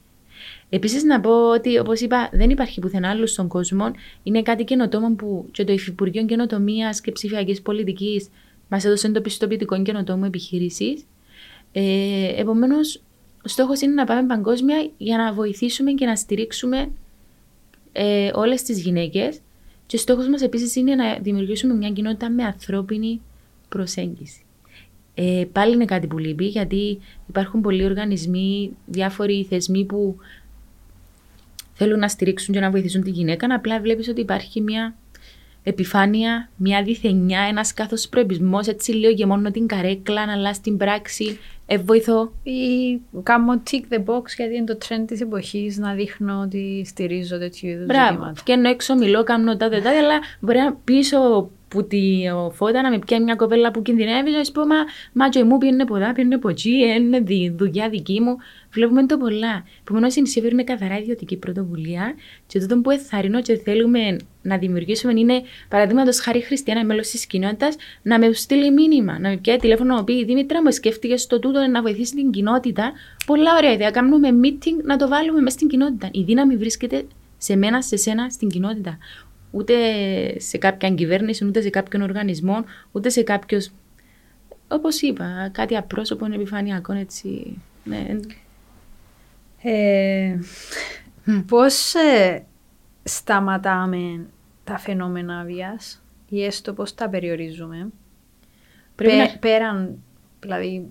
Επίσης, 0.68 1.04
να 1.04 1.20
πω 1.20 1.50
ότι, 1.50 1.78
όπως 1.78 2.00
είπα, 2.00 2.30
δεν 2.32 2.50
υπάρχει 2.50 2.80
πουθενά 2.80 3.10
άλλο 3.10 3.26
στον 3.26 3.48
κόσμο. 3.48 3.90
Είναι 4.22 4.42
κάτι 4.42 4.64
καινοτόμο 4.64 5.14
που 5.14 5.48
και 5.50 5.64
το 5.64 5.72
Υφυπουργείο 5.72 6.24
Καινοτομίας 6.24 7.00
και 7.00 7.12
Ψηφιακής 7.12 7.62
Πολιτικής 7.62 8.28
μας 8.68 8.84
έδωσε 8.84 9.10
το 9.10 9.20
πιστοποιητικό 9.20 9.82
καινοτόμο 9.82 10.22
επιχείρησης. 10.26 11.04
Ε, 11.72 12.40
Επομένως, 12.40 13.00
ο 13.46 13.48
στόχος 13.48 13.80
είναι 13.80 13.92
να 13.92 14.04
πάμε 14.04 14.26
παγκόσμια 14.26 14.90
για 14.96 15.16
να 15.16 15.32
βοηθήσουμε 15.32 15.92
και 15.92 16.06
να 16.06 16.16
στηρίξουμε 16.16 16.90
ε, 17.92 18.30
όλες 18.35 18.62
τις 18.62 18.80
γυναίκες. 18.80 19.38
Και 19.87 19.96
ο 19.96 19.98
στόχος 19.98 20.28
μας 20.28 20.42
επίσης 20.42 20.76
είναι 20.76 20.94
να 20.94 21.18
δημιουργήσουμε 21.18 21.74
μια 21.74 21.90
κοινότητα 21.90 22.30
με 22.30 22.42
ανθρώπινη 22.44 23.20
προσέγγιση. 23.68 24.44
Ε, 25.14 25.44
πάλι 25.52 25.74
είναι 25.74 25.85
κάτι 25.85 26.06
που 26.06 26.18
λείπει, 26.18 26.44
γιατί 26.46 26.98
υπάρχουν 27.28 27.61
πολλοί 27.61 27.85
οργανισμοί, 27.85 28.76
διάφοροι 28.87 29.46
θεσμοί 29.48 29.85
που 29.85 30.16
θέλουν 31.74 31.98
να 31.98 32.09
στηρίξουν 32.09 32.54
και 32.54 32.61
να 32.61 32.70
βοηθήσουν 32.70 33.02
τη 33.02 33.11
γυναίκα. 33.11 33.54
Απλά 33.54 33.80
βλέπεις 33.80 34.09
ότι 34.09 34.20
υπάρχει 34.20 34.61
μια 34.61 34.96
επιφάνεια, 35.68 36.48
μια 36.57 36.83
διθενιά, 36.83 37.40
ένας 37.40 37.74
κάθος 37.74 38.09
προεπισμός, 38.09 38.66
έτσι 38.66 38.92
λίγο 38.92 39.14
και 39.14 39.26
μόνο 39.26 39.50
την 39.50 39.66
καρέκλα, 39.66 40.22
αλλάς 40.22 40.57
στην 40.57 40.76
πράξη 40.76 41.38
ε, 41.66 41.79
βοηθώ. 41.79 42.33
Ή 42.42 42.52
κάνω 43.22 43.62
tick 43.70 43.94
the 43.94 43.98
box 43.98 44.22
γιατί 44.37 44.57
είναι 44.57 44.64
το 44.64 44.79
trend 44.88 45.05
της 45.07 45.20
εποχής 45.20 45.79
να 45.79 45.92
δείχνω 45.92 46.40
ότι 46.40 46.85
στηρίζω 46.87 47.38
τέτοιου 47.38 47.68
είδους 47.68 47.87
ζητήματα. 47.87 48.33
Και 48.44 48.52
ενώ 48.52 48.68
έξω 48.68 48.94
μιλώ, 48.94 49.24
κάνω 49.24 49.57
τα 49.57 49.68
τάδε, 49.68 49.88
αλλά 49.88 50.18
μπορεί 50.40 50.59
να 50.59 50.72
πίσω 50.74 51.50
που 51.68 51.87
τη 51.87 52.22
φώτα 52.52 52.83
να 52.83 52.90
με 52.90 52.98
πιάνει 52.98 53.24
μια 53.24 53.35
κοπέλα 53.35 53.70
που 53.70 53.83
κινδυνεύει, 53.83 54.31
να 54.31 54.40
πω 54.52 54.66
μα, 54.66 54.76
μα 55.12 55.29
και 55.29 55.44
μου 55.44 55.59
πιένε 55.59 55.85
ποδά, 55.85 56.12
πιένε 56.12 56.38
ποτσί, 56.38 56.70
είναι 56.70 57.20
τη 57.20 57.50
δουλειά 57.50 57.88
δική 57.88 58.20
μου. 58.20 58.37
Βλέπουμε 58.70 59.07
το 59.07 59.16
πολλά. 59.16 59.64
Επομένως, 59.81 60.16
η 60.16 60.20
νησί 60.20 60.48
είναι 60.50 60.64
καθαρά 60.64 60.98
ιδιωτική 60.98 61.37
πρωτοβουλία 61.37 62.14
και 62.46 62.59
τούτο 62.59 62.81
που 62.81 62.90
εθαρρύνω 62.90 63.42
και 63.42 63.57
θέλουμε 63.57 64.16
να 64.42 64.59
δημιουργήσουμε 64.59 65.12
είναι, 65.20 65.42
παραδείγματος 65.68 66.20
χάρη 66.20 66.40
Χριστιανά, 66.40 66.85
μέλος 66.85 67.09
της 67.09 67.26
κοινότητας, 67.26 67.76
να 68.02 68.18
με 68.18 68.33
στείλει 68.33 68.72
μήνυμα, 68.72 69.18
να 69.18 69.29
με 69.29 69.37
πιάει 69.37 69.57
τηλέφωνο, 69.57 69.94
να 69.94 70.05
πει 70.05 70.24
Δήμητρα, 70.24 70.62
μου 70.62 70.70
σκέφτηκες 70.70 71.22
στο 71.22 71.38
τούτο 71.38 71.66
να 71.66 71.83
βοηθήσεις 71.83 72.11
την 72.11 72.31
κοινότητα. 72.31 72.92
Πολλά 73.26 73.57
ωραία 73.57 73.72
ιδέα. 73.72 73.90
Κάνουμε 73.90 74.29
meeting 74.42 74.85
να 74.85 74.96
το 74.96 75.09
βάλουμε 75.09 75.40
μέσα 75.40 75.57
στην 75.57 75.68
κοινότητα. 75.68 76.09
Η 76.12 76.22
δύναμη 76.22 76.57
βρίσκεται 76.57 77.07
σε 77.38 77.57
μένα, 77.57 77.83
σε 77.83 77.96
σένα, 77.96 78.31
στην 78.31 78.48
κοινότητα 78.48 78.98
ούτε 79.56 79.74
σε 80.38 80.58
κάποια 80.58 80.90
κυβέρνηση, 80.90 81.44
ούτε 81.44 81.60
σε 81.60 81.70
κάποιον 81.70 82.02
οργανισμό, 82.02 82.64
ούτε 82.92 83.08
σε 83.08 83.22
κάποιος. 83.22 83.70
Όπως 84.68 85.00
είπα, 85.00 85.50
κάτι 85.52 85.76
απρόσωπο, 85.76 86.26
επιφανειακό, 86.32 86.92
έτσι. 86.92 87.58
Ναι. 87.84 88.06
Ε, 89.62 90.38
πώς 91.46 91.94
ε, 91.94 92.44
σταματάμε 93.02 94.26
τα 94.64 94.78
φαινόμενα 94.78 95.44
βίας 95.44 96.02
ή 96.28 96.44
έστω 96.44 96.72
πώς 96.72 96.94
τα 96.94 97.08
περιορίζουμε; 97.08 97.88
Πέραν 99.40 99.98
δηλαδή 100.40 100.88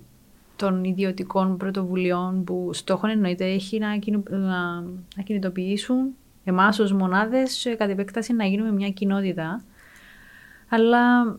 των 0.56 0.84
ιδιωτικών 0.84 1.56
πρωτοβουλειών 1.56 2.44
που 2.44 2.70
στόχον 2.72 3.10
εννοείται 3.10 3.44
έχει 3.44 3.78
να, 3.78 3.88
να, 4.28 4.80
να 5.16 5.22
κινητοποιήσουν 5.24 6.14
εμάς 6.48 6.78
ως 6.78 6.92
μονάδες, 6.92 7.74
κατ' 7.78 7.90
επέκταση 7.90 8.32
να 8.32 8.44
γίνουμε 8.44 8.72
μια 8.72 8.88
κοινότητα. 8.88 9.64
Αλλά 10.68 11.36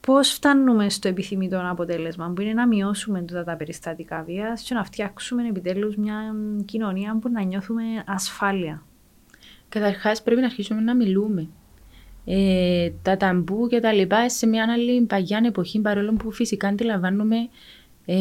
πώς 0.00 0.30
φτάνουμε 0.30 0.88
στο 0.88 1.08
επιθυμητό 1.08 1.60
αποτέλεσμα, 1.70 2.32
που 2.34 2.40
είναι 2.40 2.52
να 2.52 2.66
μειώσουμε 2.66 3.24
tota 3.32 3.44
τα 3.44 3.56
περιστατικά 3.56 4.22
βίας 4.22 4.62
και 4.62 4.74
να 4.74 4.84
φτιάξουμε 4.84 5.48
επιτέλους 5.48 5.96
μια 5.96 6.34
κοινωνία 6.64 7.18
που 7.20 7.28
να 7.28 7.42
νιώθουμε 7.42 7.82
ασφάλεια. 8.06 8.82
Καταρχάς, 9.68 10.22
πρέπει 10.22 10.40
να 10.40 10.46
αρχίσουμε 10.46 10.80
να 10.80 10.94
μιλούμε. 10.94 11.48
Ε, 12.24 12.90
τα 13.02 13.16
ταμπού 13.16 13.66
και 13.66 13.80
τα 13.80 13.92
λοιπά 13.92 14.28
σε 14.28 14.46
μια 14.46 14.72
άλλη 14.72 15.00
παγιά 15.00 15.40
εποχή, 15.44 15.80
παρόλο 15.80 16.12
που 16.12 16.30
φυσικά 16.30 16.68
αντιλαμβάνουμε 16.68 17.36
ε, 18.06 18.16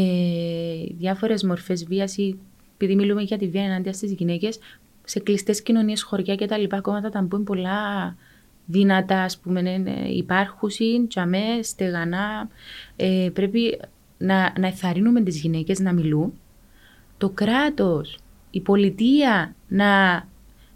διάφορες 0.98 1.44
μορφές 1.44 1.86
βίας 1.86 2.18
ή 2.18 2.38
επειδή 2.74 2.96
μιλούμε 2.96 3.22
για 3.22 3.38
τη 3.38 3.48
βία 3.48 3.64
ενάντια 3.64 3.94
στις 3.94 4.12
γυναίκες, 4.12 4.60
σε 5.06 5.20
κλειστές 5.20 5.62
κοινωνίες, 5.62 6.04
χωριά 6.04 6.36
και 6.36 6.46
τα 6.46 6.58
λοιπά, 6.58 6.78
ακόμα 6.78 7.02
τα 7.02 7.10
ταμπού 7.10 7.36
είναι 7.36 7.46
πολλά 7.46 8.16
δυνατά, 8.66 9.22
ας 9.22 9.38
πούμε, 9.38 9.84
υπάρχουν, 10.14 11.08
τζαμέ, 11.08 11.62
στεγανά. 11.62 12.50
Ε, 12.96 13.30
πρέπει 13.34 13.80
να, 14.18 14.54
να 14.60 14.68
εθαρρύνουμε 14.68 15.22
τις 15.22 15.40
γυναίκες 15.40 15.80
να 15.80 15.94
μιλούν. 15.94 16.34
Το 17.18 17.30
κράτος, 17.30 18.18
η 18.52 18.60
πολιτεία 18.62 19.56
να, 19.68 20.24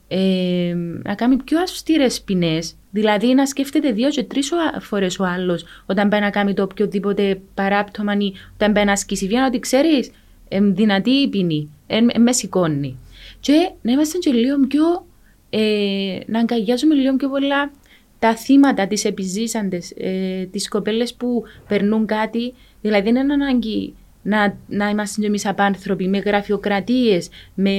ε, 0.08 0.76
να 1.04 1.16
κάνει 1.16 1.38
πιο 1.38 1.60
αυστηρές 1.60 2.22
ποινές, 2.22 2.76
δηλαδή 2.92 3.34
να 3.34 3.46
σκέφτεται 3.46 3.92
δύο 3.92 4.10
και 4.10 4.24
τρεις 4.24 4.52
φορές 4.80 5.20
ο 5.20 5.26
άλλος 5.26 5.66
όταν 5.86 6.10
πάει 6.10 6.20
να 6.20 6.30
κάνει 6.30 6.54
το 6.54 6.64
οποιοδήποτε 6.64 7.42
παράπτωμα 7.54 8.14
ή 8.18 8.34
όταν 8.54 8.74
πάει 8.74 8.86
να 8.86 8.92
ασκήσει 8.92 9.28
βία, 9.28 9.46
ότι 9.46 9.60
ξέρεις, 9.60 10.12
ε, 10.48 10.62
δυνατή 10.62 11.12
η 11.12 11.28
ποινή, 11.28 11.70
ε, 11.88 12.00
με 12.20 12.32
σηκώνει 12.32 12.98
και 13.40 13.72
να 13.82 13.92
είμαστε 13.92 14.18
και 14.18 14.32
λίγο 14.32 14.68
πιο, 14.68 15.06
ε, 15.50 16.20
να 16.26 16.40
αγκαλιάζουμε 16.40 16.96
λίγο 16.96 17.16
πιο 17.16 17.30
πολλά 17.30 17.72
τα 18.20 18.36
θύματα, 18.36 18.88
τις 18.88 19.06
επιζήσαντες, 19.06 19.94
ε, 19.98 20.46
τις 20.52 20.68
κοπέλες 20.68 21.14
που 21.14 21.44
περνούν 21.68 22.06
κάτι. 22.06 22.54
Δηλαδή 22.82 23.10
είναι 23.10 23.20
ανάγκη 23.20 23.94
να, 24.22 24.58
να 24.68 24.90
είμαστε 24.90 25.22
και 25.22 25.28
εμείς 25.28 25.46
απάνθρωποι 25.46 26.08
με 26.08 26.18
γραφειοκρατίες, 26.18 27.30
με 27.54 27.74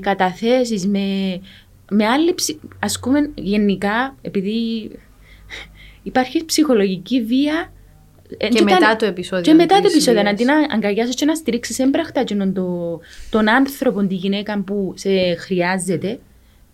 καταθέσεις, 0.00 0.86
με, 0.86 1.40
με 1.90 2.06
άλλη 2.06 2.34
Ασκούμε 2.78 3.30
γενικά, 3.34 4.16
επειδή 4.22 4.90
υπάρχει 6.02 6.44
ψυχολογική 6.44 7.22
βία. 7.22 7.72
Ε, 8.38 8.48
Και 8.48 8.58
ήταν- 8.62 8.64
μετά 8.80 8.96
το 8.96 9.04
επεισόδιο. 9.06 9.44
και 9.44 9.54
μετά 9.54 9.76
το 9.76 9.82
της 9.82 9.92
επεισόδιο, 9.92 10.22
να 10.22 10.28
βίας. 10.34 10.40
την 10.40 10.50
α- 10.50 10.66
αγκαλιάσεις 10.74 11.14
και 11.14 11.24
να 11.24 11.34
στηρίξεις 11.34 11.78
έμπρακτα 11.78 12.20
εκείνον 12.20 12.52
το, 12.54 13.00
τον 13.30 13.48
άνθρωπο, 13.48 14.02
τη 14.06 14.14
γυναίκα 14.14 14.60
που 14.60 14.92
σε 14.96 15.34
χρειάζεται, 15.34 16.18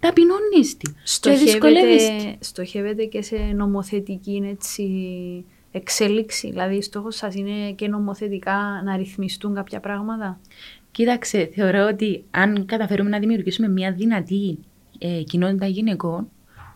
ταπεινώνεις 0.00 0.76
τη. 0.76 0.90
Και 1.20 1.30
δυσκολεύεις 1.30 2.02
τη. 2.06 2.10
Στοχεύεται, 2.10 2.36
στοχεύεται 2.40 3.04
και 3.04 3.22
σε 3.22 3.36
νομοθετική 3.36 4.42
έτσι, 4.50 4.84
εξέλιξη. 5.72 6.50
Δηλαδή, 6.50 6.82
στόχος 6.82 7.16
σας 7.16 7.34
είναι 7.34 7.72
και 7.76 7.88
νομοθετικά 7.88 8.82
να 8.84 8.96
ρυθμιστούν 8.96 9.54
κάποια 9.54 9.80
πράγματα; 9.80 10.40
Κοίταξε, 10.90 11.50
θεωρώ 11.54 11.86
ότι 11.86 12.24
αν 12.30 12.66
καταφέρουμε 12.66 13.10
να 13.10 13.18
δημιουργήσουμε 13.18 13.68
μια 13.68 13.92
δυνατή 13.92 14.58
ε, 14.98 15.22
κοινότητα 15.22 15.66
γυναικών, 15.66 16.28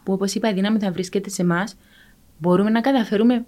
που 0.05 0.13
όπως 0.13 0.35
είπα 0.35 0.51
η 0.51 0.53
δύναμη 0.53 0.79
θα 0.79 0.91
βρίσκεται 0.93 1.29
σε 1.31 1.43
εμάς, 1.43 1.75
μπορούμε 2.39 2.71
να 2.71 2.81
καταφέρουμε 2.81 3.45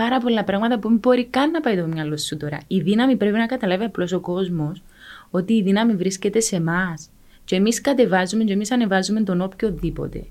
πάρα 0.00 0.18
πολλά 0.18 0.44
πράγματα 0.44 0.78
που 0.78 0.88
δεν 0.88 0.98
μπορεί 0.98 1.24
καν 1.24 1.50
να 1.50 1.60
πάει 1.60 1.76
το 1.76 1.86
μυαλό 1.86 2.16
σου 2.16 2.36
τώρα. 2.36 2.60
Η 2.66 2.80
δύναμη 2.80 3.16
πρέπει 3.16 3.36
να 3.36 3.46
καταλάβει 3.46 3.84
απλώς 3.84 4.12
ο 4.12 4.20
κόσμος 4.20 4.82
ότι 5.30 5.52
η 5.52 5.62
δύναμη 5.62 5.94
βρίσκεται 5.94 6.40
σε 6.40 6.56
εμάς. 6.56 7.08
Και 7.44 7.56
εμείς 7.56 7.80
κατεβάζουμε 7.80 8.44
και 8.44 8.52
εμείς 8.52 8.70
ανεβάζουμε 8.70 9.22
τον 9.22 9.40
οποιοδήποτε. 9.40 10.26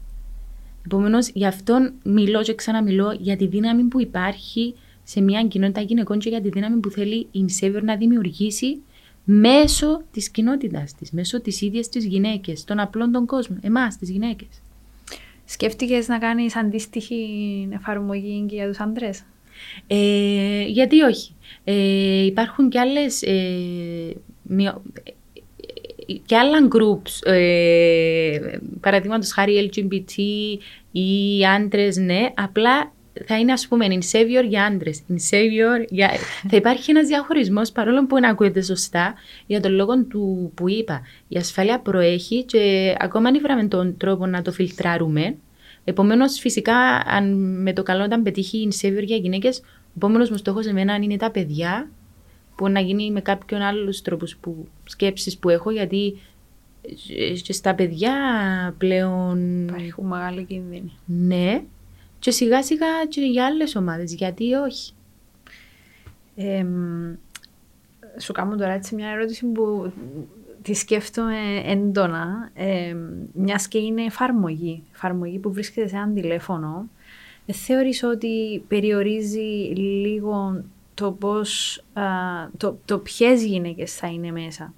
Επομένως, 0.86 1.30
γι' 1.34 1.46
αυτό 1.46 1.90
μιλώ 2.04 2.42
και 2.42 2.56
ξαναμιλώ 2.56 3.18
για 3.20 3.38
τη 3.38 3.48
δύναμη 3.48 3.84
που 3.84 4.02
υπάρχει 4.02 4.76
σε 5.04 5.22
μια 5.22 5.44
κοινότητα 5.44 5.82
γυναικών 5.82 6.20
και 6.20 6.30
για 6.30 6.42
τη 6.42 6.50
δύναμη 6.50 6.80
που 6.80 6.90
θέλει 6.90 7.28
η 7.32 7.46
Savior 7.62 7.82
να 7.84 7.96
δημιουργήσει 7.96 8.82
μέσω 9.24 10.02
της 10.12 10.30
κοινότητα 10.30 10.84
της, 11.00 11.12
μέσω 11.12 11.42
της 11.42 11.62
ίδιας 11.62 11.90
της 11.90 12.06
γυναίκες, 12.06 12.64
των 12.64 12.80
απλών 12.80 13.12
των 13.12 13.26
κόσμων, 13.26 13.60
εμάς, 13.62 13.98
τις 13.98 14.10
γυναίκες. 14.10 14.62
Σκέφτηκες 15.46 16.08
να 16.08 16.18
κάνεις 16.18 16.56
αντίστοιχη 16.56 17.16
εφαρμογή 17.72 18.46
και 18.48 18.56
για 18.56 18.68
τους 18.68 18.80
άντρες; 18.80 19.24
Ε, 19.88 20.64
γιατί 20.68 21.02
όχι. 21.02 21.36
Ε, 21.64 22.26
υπάρχουν 22.26 22.70
και 22.70 22.80
άλλες 22.80 23.22
ε, 23.22 24.16
μειο- 24.42 24.82
ε, 25.04 25.12
και 26.26 26.38
άλλα 26.38 26.68
groups, 26.72 27.32
ε, 27.32 28.38
παραδείγματος 28.80 29.32
χάρη 29.32 29.72
LGBT 29.74 30.22
ή 30.92 31.46
άντρες, 31.46 31.98
ναι, 31.98 32.30
απλά 32.36 32.94
θα 33.26 33.40
είναι 33.40 33.52
ας 33.52 33.68
πούμε 33.68 33.88
in 33.90 34.16
savior 34.16 34.48
για 34.48 34.64
άντρες, 34.66 35.02
in 35.10 35.14
savior 35.14 35.86
για... 35.90 36.12
θα 36.50 36.58
υπάρχει 36.58 36.92
ένας 36.92 37.08
διαχωρισμός 37.08 37.72
παρόλο 37.72 38.06
που 38.06 38.20
να 38.20 38.30
ακούγεται 38.30 38.62
σωστά 38.62 39.14
για 39.46 39.62
τον 39.62 39.72
λόγο 39.72 40.04
του 40.04 40.52
που 40.56 40.70
είπα. 40.70 41.02
Η 41.28 41.38
ασφάλεια 41.38 41.80
προέχει 41.80 42.44
και 42.44 42.96
ακόμα 43.00 43.30
αν 43.30 43.42
βράμε 43.42 43.68
τον 43.68 43.98
τρόπο 43.98 44.26
να 44.26 44.42
το 44.42 44.52
φιλτράρουμε, 44.52 45.36
Επομένως, 45.88 46.40
φυσικά, 46.40 46.76
αν 47.06 47.34
με 47.62 47.74
το 47.74 47.84
καλό 47.84 48.04
όταν 48.04 48.24
πετύχει 48.24 48.58
η 48.58 48.72
savior 48.82 49.04
για 49.04 49.18
γυναίκες, 49.18 49.60
ο 49.60 49.94
επόμενος 49.96 50.30
μου 50.30 50.38
στόχος 50.38 50.66
εμένα 50.66 50.96
είναι 50.96 51.18
τα 51.18 51.32
παιδιά, 51.32 51.90
που 52.56 52.70
να 52.70 52.80
γίνει 52.80 53.12
με 53.12 53.22
κάποιον 53.22 53.62
άλλους 53.62 54.02
τρόπους 54.02 54.38
που, 54.38 54.68
σκέψεις 54.84 55.38
που 55.38 55.50
έχω, 55.50 55.72
γιατί 55.72 56.20
ε, 57.18 57.34
και 57.34 57.54
στα 57.54 57.76
παιδιά 57.76 58.14
πλέον. 58.78 59.68
Υπάρχουν 59.68 60.06
μεγάλη 60.08 60.44
κίνδυνοι. 60.44 60.92
Ναι, 61.06 61.64
και 62.20 62.32
σιγά 62.32 62.64
σιγά 62.64 62.88
και 63.10 63.22
για 63.22 63.46
άλλες 63.46 63.76
ομάδες. 63.76 64.14
Γιατί 64.14 64.54
όχι. 64.54 64.94
Εμ, 66.36 67.16
σου 68.20 68.34
κάνω 68.34 68.56
τώρα 68.56 68.72
έτσι 68.72 68.96
μια 68.96 69.10
ερώτηση 69.10 69.46
που 69.46 69.92
τη 70.66 70.74
σκέφτομαι 70.74 71.62
έντονα, 71.66 72.50
ε, 72.54 72.96
μιας 73.34 73.68
και 73.68 73.78
είναι 73.78 74.02
εφαρμογή, 74.02 74.84
εφαρμογή 74.94 75.40
που 75.40 75.54
βρίσκεται 75.54 75.88
σε 75.88 75.96
ένα 75.96 76.12
τηλέφωνο, 76.14 76.90
ε, 77.46 77.54
θεωρείς 77.54 78.04
ότι 78.04 78.64
περιορίζει 78.68 79.74
λίγο 79.76 80.64
το 80.94 81.12
πώς, 81.12 81.84
α, 81.94 82.04
το, 82.58 82.78
το 82.86 83.00
ποιες 83.00 83.44
γυναίκες 83.44 83.96
θα 83.96 84.08
είναι 84.08 84.32
μέσα. 84.32 84.74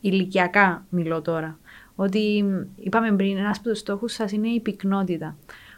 Ηλικιακά 0.00 0.86
μιλώ 0.88 1.22
τώρα. 1.22 1.58
Ότι 1.94 2.42
μ, 2.42 2.84
είπαμε 2.84 3.12
πριν, 3.12 3.36
ένας 3.36 3.58
από 3.58 3.68
τους 3.68 3.78
στόχους 3.78 4.12
σας 4.12 4.32
είναι 4.32 4.48
η 4.48 4.60
πυκνότητα. 4.60 5.36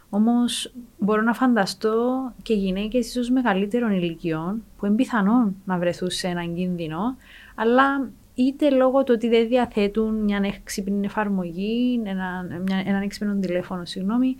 Όμως 0.09 0.73
μπορώ 0.97 1.21
να 1.21 1.33
φανταστώ 1.33 2.31
και 2.41 2.53
γυναίκες 2.53 3.07
ίσως 3.07 3.29
μεγαλύτερων 3.29 3.91
ηλικιών 3.91 4.63
που 4.77 4.85
είναι 4.85 4.95
πιθανόν 4.95 5.55
να 5.65 5.77
βρεθούν 5.77 6.09
σε 6.09 6.27
έναν 6.27 6.55
κίνδυνο, 6.55 7.15
αλλά 7.55 8.09
είτε 8.35 8.69
λόγω 8.69 9.03
του 9.03 9.13
ότι 9.15 9.29
δεν 9.29 9.47
διαθέτουν 9.47 10.23
μια 10.23 10.41
έξυπνη 10.43 11.05
εφαρμογή, 11.05 12.01
ένα, 12.03 12.47
μια, 12.65 12.83
έναν 12.85 13.01
έξυπνο 13.01 13.35
τηλέφωνο, 13.39 13.85
συγγνώμη, 13.85 14.35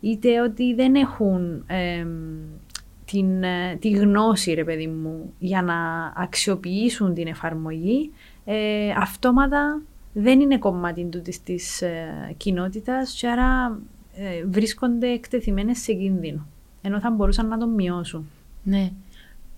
είτε 0.00 0.40
ότι 0.40 0.74
δεν 0.74 0.94
έχουν 0.94 1.64
εμ, 1.66 2.08
την, 3.04 3.42
ε, 3.42 3.76
τη 3.80 3.90
γνώση, 3.90 4.52
ρε 4.52 4.64
παιδί 4.64 4.86
μου, 4.86 5.34
για 5.38 5.62
να 5.62 5.74
αξιοποιήσουν 6.16 7.14
την 7.14 7.26
εφαρμογή, 7.26 8.10
ε, 8.44 8.90
αυτόματα 8.90 9.82
δεν 10.12 10.40
είναι 10.40 10.58
κομμάτι 10.58 11.04
τούτης 11.04 11.42
της 11.42 11.82
ε, 11.82 12.34
κοινότητας 12.36 13.12
και 13.12 13.28
άρα 13.28 13.78
ε, 14.14 14.44
βρίσκονται 14.44 15.08
εκτεθειμένες 15.08 15.78
σε 15.78 15.92
κίνδυνο, 15.92 16.46
ενώ 16.82 17.00
θα 17.00 17.10
μπορούσαν 17.10 17.48
να 17.48 17.58
τον 17.58 17.68
μειώσουν. 17.68 18.26
Ναι. 18.62 18.90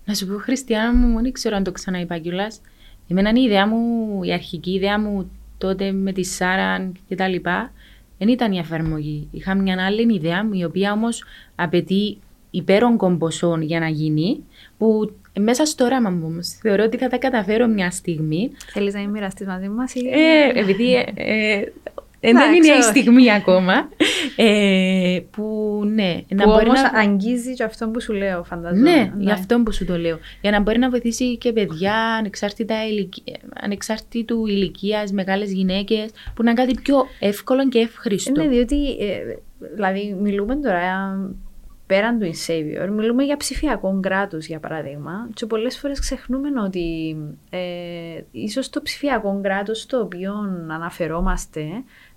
Να 0.05 0.13
σου 0.13 0.27
πω, 0.27 0.37
Χριστιανά 0.37 0.93
μου, 0.93 1.21
δεν 1.21 1.31
ξέρω 1.31 1.55
αν 1.55 1.63
το 1.63 1.71
ξαναείπα 1.71 2.17
κιόλας. 2.17 2.61
Εμένα 3.07 3.31
η 3.35 3.43
ιδέα 3.43 3.67
μου, 3.67 4.23
η 4.23 4.33
αρχική 4.33 4.71
ιδέα 4.71 4.99
μου 4.99 5.31
τότε 5.57 5.91
με 5.91 6.11
τη 6.11 6.23
Σάρα 6.23 6.91
και 7.07 7.15
τα 7.15 7.27
λοιπά, 7.27 7.71
δεν 8.17 8.27
ήταν 8.27 8.51
η 8.51 8.57
εφαρμογή. 8.57 9.27
Είχα 9.31 9.55
μια 9.55 9.85
άλλη 9.85 10.13
ιδέα, 10.13 10.49
η 10.51 10.63
οποία 10.63 10.91
όμως 10.91 11.23
απαιτεί 11.55 12.17
υπέρογκων 12.49 13.17
ποσών 13.17 13.61
για 13.61 13.79
να 13.79 13.87
γίνει, 13.87 14.43
που 14.77 15.11
μέσα 15.39 15.65
στο 15.65 15.85
όραμα 15.85 16.09
μου 16.09 16.25
όμως 16.25 16.47
θεωρώ 16.47 16.83
ότι 16.83 16.97
θα 16.97 17.07
τα 17.07 17.17
καταφέρω 17.17 17.67
μια 17.67 17.91
στιγμή. 17.91 18.51
Θέλεις 18.71 18.93
να 18.93 19.07
μοιραστείς 19.07 19.47
μαζί 19.47 19.67
μας 19.67 19.93
ή... 19.93 19.99
Ε, 20.09 20.59
επειδή 20.59 20.95
ε, 20.95 21.03
ε, 21.15 21.71
ε, 22.19 22.31
δεν 22.31 22.35
Εντάξει, 22.35 22.55
είναι 22.55 22.67
η 22.67 22.71
όχι. 22.71 22.81
στιγμή 22.81 23.31
ακόμα. 23.31 23.89
Ε, 24.35 25.19
που 25.31 25.81
ναι, 25.93 26.21
που 26.27 26.35
να 26.35 26.45
μπορεί 26.45 26.65
όμως 26.65 26.81
να... 26.81 26.99
αγγίζει 26.99 27.53
και 27.53 27.63
αυτό 27.63 27.89
που 27.89 28.01
σου 28.01 28.13
λέω, 28.13 28.43
φανταζόμαι. 28.43 28.91
Ναι, 28.91 29.11
γι' 29.17 29.31
αυτό 29.31 29.59
που 29.59 29.71
σου 29.71 29.85
το 29.85 29.97
λέω. 29.97 30.19
Για 30.41 30.51
να 30.51 30.61
μπορεί 30.61 30.79
να 30.79 30.89
βοηθήσει 30.89 31.37
και 31.37 31.51
παιδιά 31.53 31.95
ανεξάρτητα 31.95 32.87
ηλικία, 32.87 33.39
ανεξάρτητου 33.53 34.47
ηλικίας, 34.47 35.11
μεγάλες 35.11 35.51
γυναίκες, 35.51 36.09
που 36.33 36.43
να 36.43 36.51
είναι 36.51 36.63
κάτι 36.63 36.81
πιο 36.81 37.05
εύκολο 37.19 37.67
και 37.67 37.79
εύχριστο. 37.79 38.41
Ναι, 38.41 38.47
διότι 38.47 38.89
ε, 38.89 39.37
δηλαδή 39.73 40.17
μιλούμε 40.21 40.55
τώρα 40.55 41.17
πέραν 41.85 42.19
του 42.19 42.25
InSavior, 42.25 42.89
μιλούμε 42.89 43.23
για 43.23 43.37
ψηφιακό 43.37 43.99
κράτος, 44.01 44.45
για 44.45 44.59
παράδειγμα. 44.59 45.29
Και 45.33 45.45
πολλές 45.45 45.77
φορές 45.77 45.99
ξεχνούμε 45.99 46.61
ότι 46.65 47.17
ε, 47.49 47.59
ίσως 48.31 48.69
το 48.69 48.81
ψηφιακό 48.81 49.39
κράτος 49.43 49.85
το 49.85 49.99
οποίο 49.99 50.33
αναφερόμαστε 50.67 51.63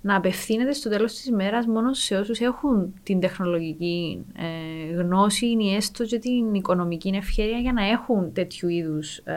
να 0.01 0.15
απευθύνεται 0.15 0.73
στο 0.73 0.89
τέλος 0.89 1.13
της 1.13 1.25
ημέρας 1.25 1.65
μόνο 1.65 1.93
σε 1.93 2.15
όσους 2.15 2.39
έχουν 2.39 2.93
την 3.03 3.19
τεχνολογική 3.19 4.25
ε, 4.37 4.93
γνώση 4.93 5.45
ή 5.45 5.75
έστω 5.75 6.05
και 6.05 6.19
την 6.19 6.53
οικονομική 6.53 7.11
ευχαίρεια 7.15 7.57
για 7.57 7.73
να 7.73 7.89
έχουν 7.89 8.33
τέτοιου 8.33 8.69
είδους 8.69 9.17
ε, 9.17 9.33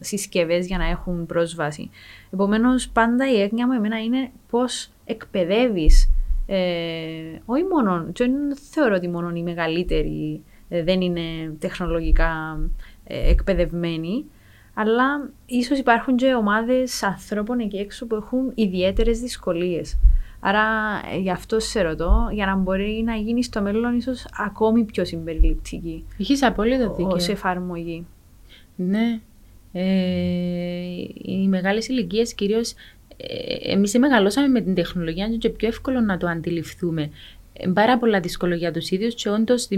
συσκευές 0.00 0.66
για 0.66 0.78
να 0.78 0.88
έχουν 0.88 1.26
πρόσβαση. 1.26 1.90
Επομένως, 2.30 2.88
πάντα 2.88 3.32
η 3.32 3.40
έγνοια 3.40 3.66
μου 3.66 3.72
εμένα 3.72 4.02
είναι 4.02 4.30
πώς 4.50 4.90
εκπαιδεύεις 5.04 6.10
ε, 6.46 7.40
όχι 7.44 7.64
μόνο, 7.64 8.06
και 8.12 8.24
δεν 8.24 8.56
θεωρώ 8.56 8.94
ότι 8.94 9.08
μόνο 9.08 9.30
οι 9.34 9.42
μεγαλύτεροι 9.42 10.42
ε, 10.68 10.82
δεν 10.82 11.00
είναι 11.00 11.54
τεχνολογικά 11.58 12.60
ε, 13.04 13.30
εκπαιδευμένοι, 13.30 14.24
αλλά 14.78 15.30
ίσως 15.46 15.78
υπάρχουν 15.78 16.16
και 16.16 16.34
ομάδες 16.34 17.02
ανθρώπων 17.02 17.58
εκεί 17.58 17.76
έξω 17.76 18.06
που 18.06 18.14
έχουν 18.14 18.52
ιδιαίτερες 18.54 19.20
δυσκολίες. 19.20 19.98
Άρα 20.40 20.62
ε, 21.14 21.18
γι' 21.18 21.30
αυτό 21.30 21.60
σε 21.60 21.82
ρωτώ, 21.82 22.28
για 22.32 22.46
να 22.46 22.56
μπορεί 22.56 23.02
να 23.04 23.14
γίνει 23.14 23.42
στο 23.44 23.62
μέλλον 23.62 23.96
ίσως 23.96 24.26
ακόμη 24.38 24.84
πιο 24.84 25.04
συμπεριληπτική 25.04 26.04
Έχει 26.18 26.44
απόλυτο 26.44 26.94
δίκιο. 26.94 27.12
ως 27.14 27.28
εφαρμογή. 27.28 28.06
Ναι. 28.76 29.20
Ε, 29.72 29.82
οι 31.22 31.46
μεγάλες 31.48 31.88
ηλικίες 31.88 32.34
κυρίως. 32.34 32.72
Ε, 33.16 33.72
Εμείς 33.72 33.98
μεγαλώσαμε 33.98 34.48
με 34.48 34.60
την 34.60 34.74
τεχνολογία 34.74 35.28
και 35.28 35.48
πιο 35.48 35.68
εύκολο 35.68 36.00
να 36.00 36.16
το 36.16 36.26
αντιληφθούμε. 36.26 37.10
Ε, 37.52 37.68
πάρα 37.68 37.98
πολλά 37.98 38.20
δύσκολο 38.20 38.54
για 38.54 38.72
τους 38.72 38.90
ίδιους 38.90 39.14
και 39.14 39.28
όντως 39.28 39.68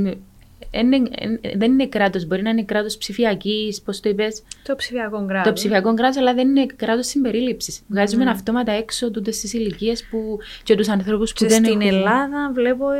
δεν 1.56 1.72
είναι 1.72 1.86
κράτος. 1.86 2.26
Μπορεί 2.26 2.42
να 2.42 2.50
είναι 2.50 2.64
κράτος 2.64 2.96
ψηφιακής, 2.96 3.82
πώς 3.82 4.00
το 4.00 4.08
είπες; 4.08 4.42
Το 4.64 4.74
ψηφιακό 4.76 5.26
κράτος. 5.26 5.46
Το 5.46 5.52
ψηφιακό 5.52 5.94
κράτος, 5.94 6.16
αλλά 6.16 6.34
δεν 6.34 6.48
είναι 6.48 6.66
κράτος 6.76 7.06
συμπερίληψης. 7.06 7.82
Βγάζουμε 7.88 8.30
αυτόματα 8.30 8.72
έξω 8.72 9.10
τούτες 9.10 9.40
τις 9.40 9.52
ηλικίες 9.52 10.04
που... 10.10 10.38
και 10.62 10.74
τους 10.74 10.88
ανθρώπους 10.88 11.32
που 11.32 11.38
Και 11.38 11.46
δεν 11.46 11.64
στην 11.64 11.80
έχουν. 11.80 11.94
Ελλάδα 11.96 12.50
βλέπω, 12.54 12.90
ε, 12.90 12.98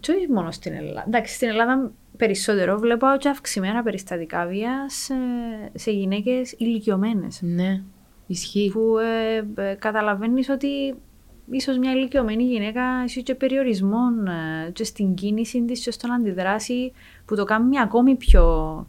και 0.00 0.12
όχι 0.12 0.32
μόνο 0.32 0.50
στην 0.50 0.72
Ελλάδα, 0.72 1.04
εντάξει, 1.06 1.34
στην 1.34 1.48
Ελλάδα 1.48 1.92
περισσότερο 2.16 2.78
βλέπω 2.78 3.06
και 3.18 3.28
αυξημένα 3.28 3.82
περιστατικά 3.82 4.46
βίας 4.46 5.10
ε, 5.10 5.78
σε 5.78 5.90
γυναίκες 5.90 6.54
ηλικιωμένες. 6.58 7.38
Ναι, 7.42 7.80
ισχύει. 8.26 8.70
Που 8.72 8.96
ε, 8.98 9.70
ε, 9.70 9.74
καταλαβαίνεις 9.74 10.48
ότι 10.48 10.94
ίσως 11.50 11.78
μια 11.78 11.92
ηλικιωμένη 11.92 12.42
γυναίκα 12.44 12.82
έχει 13.04 13.22
και 13.22 13.34
περιορισμών 13.34 14.26
ε, 14.26 14.70
και 14.72 14.84
στην 14.84 15.14
κίνηση 15.14 15.64
της 15.64 15.80
και 15.80 15.90
στον 15.90 16.12
αντιδράσει 16.12 16.92
που 17.24 17.36
το 17.36 17.44
κάνει 17.44 17.80
ακόμη 17.80 18.14
πιο 18.14 18.86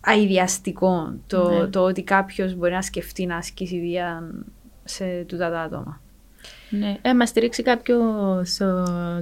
αειδιαστικό 0.00 1.14
το, 1.26 1.50
Ναι. 1.50 1.66
το 1.66 1.80
ότι 1.80 2.02
κάποιος 2.02 2.54
μπορεί 2.54 2.72
να 2.72 2.82
σκεφτεί 2.82 3.26
να 3.26 3.36
ασκήσει 3.36 3.80
βία 3.80 4.32
σε 4.84 5.24
τούτα 5.26 5.50
τα 5.50 5.60
άτομα. 5.60 6.00
Ναι. 6.70 6.98
Ε, 7.02 7.14
μας 7.14 7.28
στηρίξει 7.28 7.62
κάποιο 7.62 7.98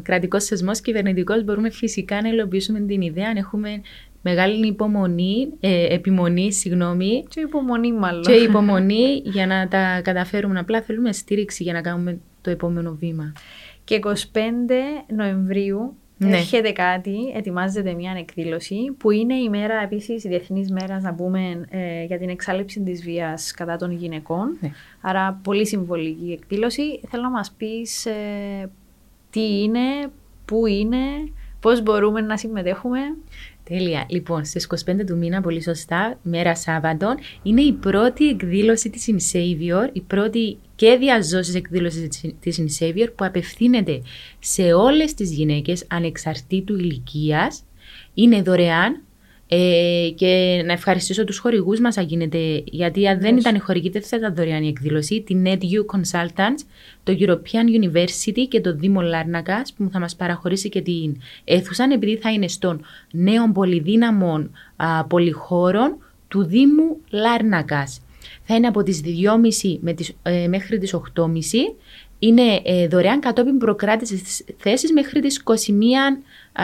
κρατικός 0.03 0.45
θεσμό, 0.45 0.73
κυβερνητικός, 0.73 1.45
μπορούμε 1.45 1.71
φυσικά 1.71 2.23
να 2.23 2.29
υλοποιήσουμε 2.29 2.81
την 2.81 3.01
ιδέα. 3.01 3.29
Αν 3.29 3.37
έχουμε 3.37 3.81
μεγάλη 4.23 4.67
υπομονή, 4.67 5.49
ε, 5.61 5.95
επιμονή, 5.95 6.53
συγγνώμη, 6.53 7.25
Και 7.29 7.41
υπομονή 7.41 7.93
μάλλον. 7.93 8.23
και 8.23 8.33
υπομονή 8.33 9.23
για 9.25 9.47
να 9.47 9.69
τα 9.69 10.01
καταφέρουμε. 10.05 10.59
Απλά 10.59 10.83
θέλουμε 10.83 11.13
στήριξη 11.13 11.63
για 11.63 11.73
να 11.73 11.81
κάνουμε 11.81 12.19
το 12.41 12.51
επόμενο 12.51 12.97
βήμα. 13.01 13.33
Και 13.85 13.95
25 13.95 15.05
Νοεμβρίου 15.17 15.95
Ναι. 16.17 16.37
έρχεται 16.37 16.73
κάτι, 16.73 17.17
ετοιμάζεται 17.37 17.93
μια 17.95 18.15
εκδήλωση 18.19 18.95
που 18.99 19.11
είναι 19.11 19.35
η 19.35 19.49
μέρα 19.49 19.83
επίσης, 19.83 20.25
η 20.25 20.29
Διεθνής 20.29 20.71
Μέρα 20.71 21.01
να 21.01 21.15
πούμε 21.15 21.67
ε, 21.71 22.05
για 22.05 22.19
την 22.19 22.29
εξάλληψη 22.29 22.81
της 22.83 23.03
βίας 23.03 23.53
κατά 23.53 23.77
των 23.77 23.93
γυναικών. 23.93 24.57
Ναι. 24.61 24.71
Άρα 25.01 25.41
πολύ 25.43 25.67
συμβολική 25.67 26.39
εκδήλωση. 26.41 27.01
Θέλω 27.09 27.23
να 27.23 27.31
μας 27.31 27.51
πεις 27.57 28.07
ε, 28.07 28.71
τι 29.31 29.63
είναι, 29.63 29.81
πού 30.45 30.67
είναι, 30.67 30.97
πώς 31.61 31.83
μπορούμε 31.83 32.21
να 32.21 32.37
συμμετέχουμε. 32.37 32.99
Τέλεια. 33.71 34.05
Λοιπόν, 34.09 34.45
στις 34.45 34.65
25 34.65 35.05
του 35.07 35.17
μήνα, 35.17 35.41
πολύ 35.41 35.63
σωστά, 35.63 36.19
μέρα 36.23 36.55
Σάββατο, 36.57 37.15
είναι 37.43 37.61
η 37.61 37.73
πρώτη 37.73 38.29
εκδήλωση 38.29 38.91
της 38.91 39.07
InSavior, 39.11 39.89
η 39.93 40.01
πρώτη 40.01 40.59
και 40.77 40.97
διαζώσης 41.01 41.55
εκδήλωσης 41.55 42.09
της- 42.09 42.35
της 42.41 42.61
InSavior 42.61 43.07
που 43.17 43.25
απευθύνεται 43.25 44.03
σε 44.39 44.73
όλες 44.73 45.15
τις 45.15 45.33
γυναίκες 45.33 45.85
ανεξαρτήτου 45.89 46.79
ηλικίας. 46.79 47.63
Είναι 48.15 48.43
δωρεάν 48.43 49.03
ε, 49.53 50.11
και 50.15 50.63
να 50.67 50.73
ευχαριστήσω 50.73 51.25
τους 51.25 51.39
χορηγούς 51.39 51.81
μας 51.81 51.97
αν 51.97 52.07
γίνεται, 52.07 52.63
γιατί 52.65 53.09
αν 53.09 53.21
δεν 53.21 53.37
Yes. 53.37 53.39
ήταν 53.41 53.55
οι 53.55 53.59
χορηγοί 53.59 53.89
δεν 53.89 54.03
θα 54.03 54.17
ήταν 54.17 54.35
δωρεάν 54.35 54.63
η 54.63 54.69
εκδήλωση, 54.69 55.21
την 55.23 55.45
NetU 55.47 55.97
Consultants, 55.97 56.65
το 57.03 57.17
European 57.19 57.85
University 57.85 58.47
και 58.49 58.61
το 58.61 58.75
Δήμο 58.75 59.01
Λάρνακας 59.01 59.73
που 59.73 59.89
θα 59.93 59.99
μας 60.01 60.17
παραχωρήσει 60.17 60.69
και 60.69 60.81
την 60.81 61.17
αίθουσα 61.45 61.89
επειδή 61.93 62.17
θα 62.17 62.33
είναι 62.33 62.49
στον 62.49 62.85
νέο 63.11 63.53
πολυδύναμων 63.53 64.51
α, 64.77 65.05
πολυχώρων 65.05 65.97
του 66.29 66.45
Δήμου 66.45 66.97
Λάρνακας. 67.11 68.01
Θα 68.43 68.55
είναι 68.55 68.67
από 68.67 68.83
τις 68.83 69.01
2.30 69.05 69.79
με 69.81 69.93
τις, 69.93 70.13
ε, 70.23 70.47
μέχρι 70.49 70.79
τις 70.79 70.95
8.30. 70.95 71.77
Είναι 72.19 72.61
ε, 72.65 72.89
δωρεάν 72.89 73.21
κατόπιν 73.21 73.59
προκράτησης 73.59 74.23
της 74.23 74.45
θέσης 74.59 74.93
μέχρι 74.93 75.21
τις 75.21 75.43
21, 75.45 75.53
α, 75.53 76.21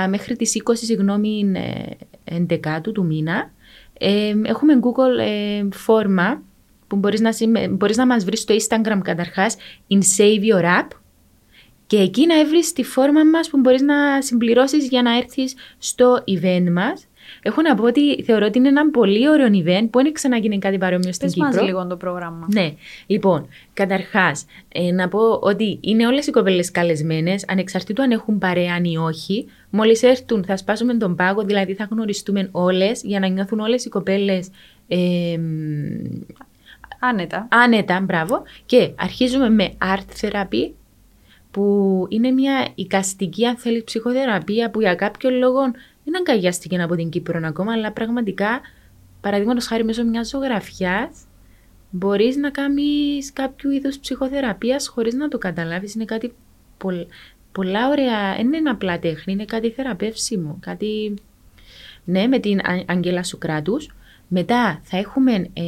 μέχρι 0.08 0.36
τις 0.36 0.54
20 0.54 0.84
συγγνώμη, 0.84 1.52
ε, 1.54 2.34
11 2.36 2.80
του 2.92 3.04
μήνα. 3.04 3.50
Ε, 3.98 4.34
έχουμε 4.42 4.78
Google 4.82 5.18
ε, 5.20 5.68
φόρμα 5.72 6.42
που 6.86 6.96
μπορείς 6.96 7.20
να, 7.20 7.32
συμμε- 7.32 7.70
μπορείς 7.70 7.96
να 7.96 8.06
μας 8.06 8.24
βρεις 8.24 8.40
στο 8.40 8.54
Instagram 8.54 8.98
καταρχάς 9.02 9.56
in 9.88 9.98
Save 10.16 10.40
Your 10.54 10.64
App 10.64 10.88
και 11.86 11.96
εκεί 11.96 12.26
να 12.26 12.44
βρεις 12.46 12.72
τη 12.72 12.82
φόρμα 12.82 13.24
μας 13.24 13.50
που 13.50 13.58
μπορείς 13.58 13.82
να 13.82 14.22
συμπληρώσεις 14.22 14.88
για 14.88 15.02
να 15.02 15.16
έρθεις 15.16 15.54
στο 15.78 16.24
event 16.26 16.70
μας. 16.72 17.06
Έχω 17.42 17.62
να 17.62 17.74
πω 17.74 17.84
ότι 17.84 18.22
θεωρώ 18.22 18.46
ότι 18.46 18.58
είναι 18.58 18.68
ένα 18.68 18.90
πολύ 18.90 19.28
ωραίο 19.28 19.46
event 19.46 19.88
που 19.90 20.02
δεν 20.02 20.12
ξαναγίνει 20.12 20.58
κάτι 20.58 20.78
παρόμοιο 20.78 21.12
στην 21.12 21.26
Πες 21.26 21.36
μας 21.36 21.50
Κύπρο. 21.50 21.66
λίγο 21.66 21.86
το 21.86 21.96
πρόγραμμα. 21.96 22.46
Ναι, 22.52 22.74
λοιπόν, 23.06 23.48
καταρχάς, 23.74 24.46
να 24.94 25.08
πω 25.08 25.38
ότι 25.42 25.78
είναι 25.80 26.06
όλες 26.06 26.26
οι 26.26 26.30
κοπέλες 26.30 26.70
καλεσμένες, 26.70 27.44
ανεξαρτήτου 27.48 28.02
αν 28.02 28.10
έχουν 28.10 28.38
παρέα 28.38 28.80
ή 28.82 28.96
όχι. 28.96 29.46
Μόλις 29.70 30.02
έρθουν, 30.02 30.44
θα 30.44 30.56
σπάσουμε 30.56 30.94
τον 30.94 31.16
πάγο, 31.16 31.42
δηλαδή 31.42 31.74
θα 31.74 31.88
γνωριστούμε 31.90 32.48
όλες 32.52 33.02
για 33.02 33.20
να 33.20 33.26
νιώθουν 33.26 33.60
όλες 33.60 33.84
οι 33.84 33.88
κοπέλες 33.88 34.48
Άνετα. 36.98 37.48
άνετα, 37.50 38.00
μπράβο. 38.00 38.42
Και 38.66 38.90
αρχίζουμε 38.96 39.50
με 39.50 39.72
art 39.82 40.24
therapy, 40.26 40.70
που 41.50 42.06
είναι 42.08 42.30
μια 42.30 42.68
οικαστική, 42.74 43.46
αν 43.46 43.56
θέλεις, 43.56 43.84
ψυχοθεραπεία 43.84 44.70
που 44.70 44.80
για 44.80 44.94
κάποιο 44.94 45.30
λόγο 45.30 45.60
δεν 46.10 46.16
αγκαλιάστηκε 46.16 46.82
από 46.82 46.94
την 46.94 47.08
Κύπρο 47.08 47.40
ακόμα, 47.44 47.72
αλλά 47.72 47.92
πραγματικά, 47.92 48.60
παραδείγματος 49.20 49.66
χάρη 49.66 49.84
μέσω 49.84 50.04
μιας 50.04 50.28
ζωγραφιάς, 50.28 51.10
μπορείς 51.90 52.36
να 52.36 52.50
κάνεις 52.50 53.32
κάποιο 53.32 53.70
είδου 53.70 53.90
ψυχοθεραπείας 54.00 54.88
χωρίς 54.88 55.14
να 55.14 55.28
το 55.28 55.38
καταλάβεις. 55.38 55.94
Είναι 55.94 56.04
κάτι 56.04 56.34
πολ- 56.78 57.06
πολλά 57.52 57.88
ωραία. 57.88 58.34
Δεν 58.36 58.52
είναι 58.52 58.70
απλά 58.70 58.98
τέχνη, 58.98 59.32
είναι 59.32 59.44
κάτι 59.44 59.70
θεραπεύσιμο. 59.70 60.56
Κάτι. 60.60 61.14
Ναι, 62.04 62.26
με 62.26 62.38
την 62.38 62.58
Α- 62.58 62.84
Αγγέλα 62.86 63.22
Σουκράτους. 63.22 63.94
Μετά 64.28 64.80
θα 64.82 64.96
έχουμε 64.98 65.32
ε, 65.52 65.62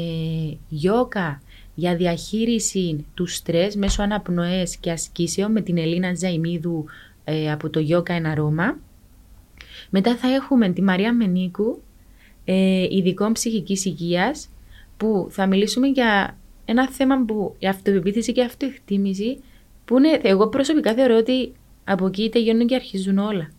γιόκα 0.69 1.43
για 1.75 1.97
διαχείριση 1.97 3.05
του 3.15 3.27
στρες 3.27 3.77
μέσω 3.77 4.03
αναπνοές 4.03 4.77
και 4.77 4.91
ασκήσεων 4.91 5.53
με 5.53 5.61
την 5.61 5.79
Ελίνα 5.79 6.15
Ζαϊμίδου 6.15 6.85
ε, 7.25 7.53
από 7.53 7.71
το 7.71 7.81
Γιόκα 7.81 8.13
Ένα 8.13 8.35
Ρώμα. 8.35 8.79
Μετά 9.91 10.17
θα 10.17 10.29
έχουμε 10.29 10.69
τη 10.69 10.83
Μαρία 10.83 11.13
Μενίκου, 11.13 11.83
ε, 12.45 12.87
ειδικών 12.91 13.33
ψυχικής 13.33 13.85
υγείας, 13.85 14.49
που 14.97 15.27
θα 15.31 15.47
μιλήσουμε 15.47 15.87
για 15.87 16.39
ένα 16.65 16.89
θέμα 16.91 17.25
που 17.25 17.55
η 17.59 17.67
αυτοπεποίθηση 17.67 18.33
και 18.33 18.41
η 18.41 18.45
αυτοεκτίμηση, 18.45 19.39
που 19.85 19.99
είναι, 19.99 20.21
εγώ 20.23 20.49
προσωπικά 20.49 20.95
θεωρώ 20.95 21.17
ότι 21.17 21.53
από 21.85 22.07
εκεί 22.07 22.29
τελειώνουν 22.29 22.67
και 22.67 22.75
αρχίζουν 22.75 23.19
όλα. 23.19 23.51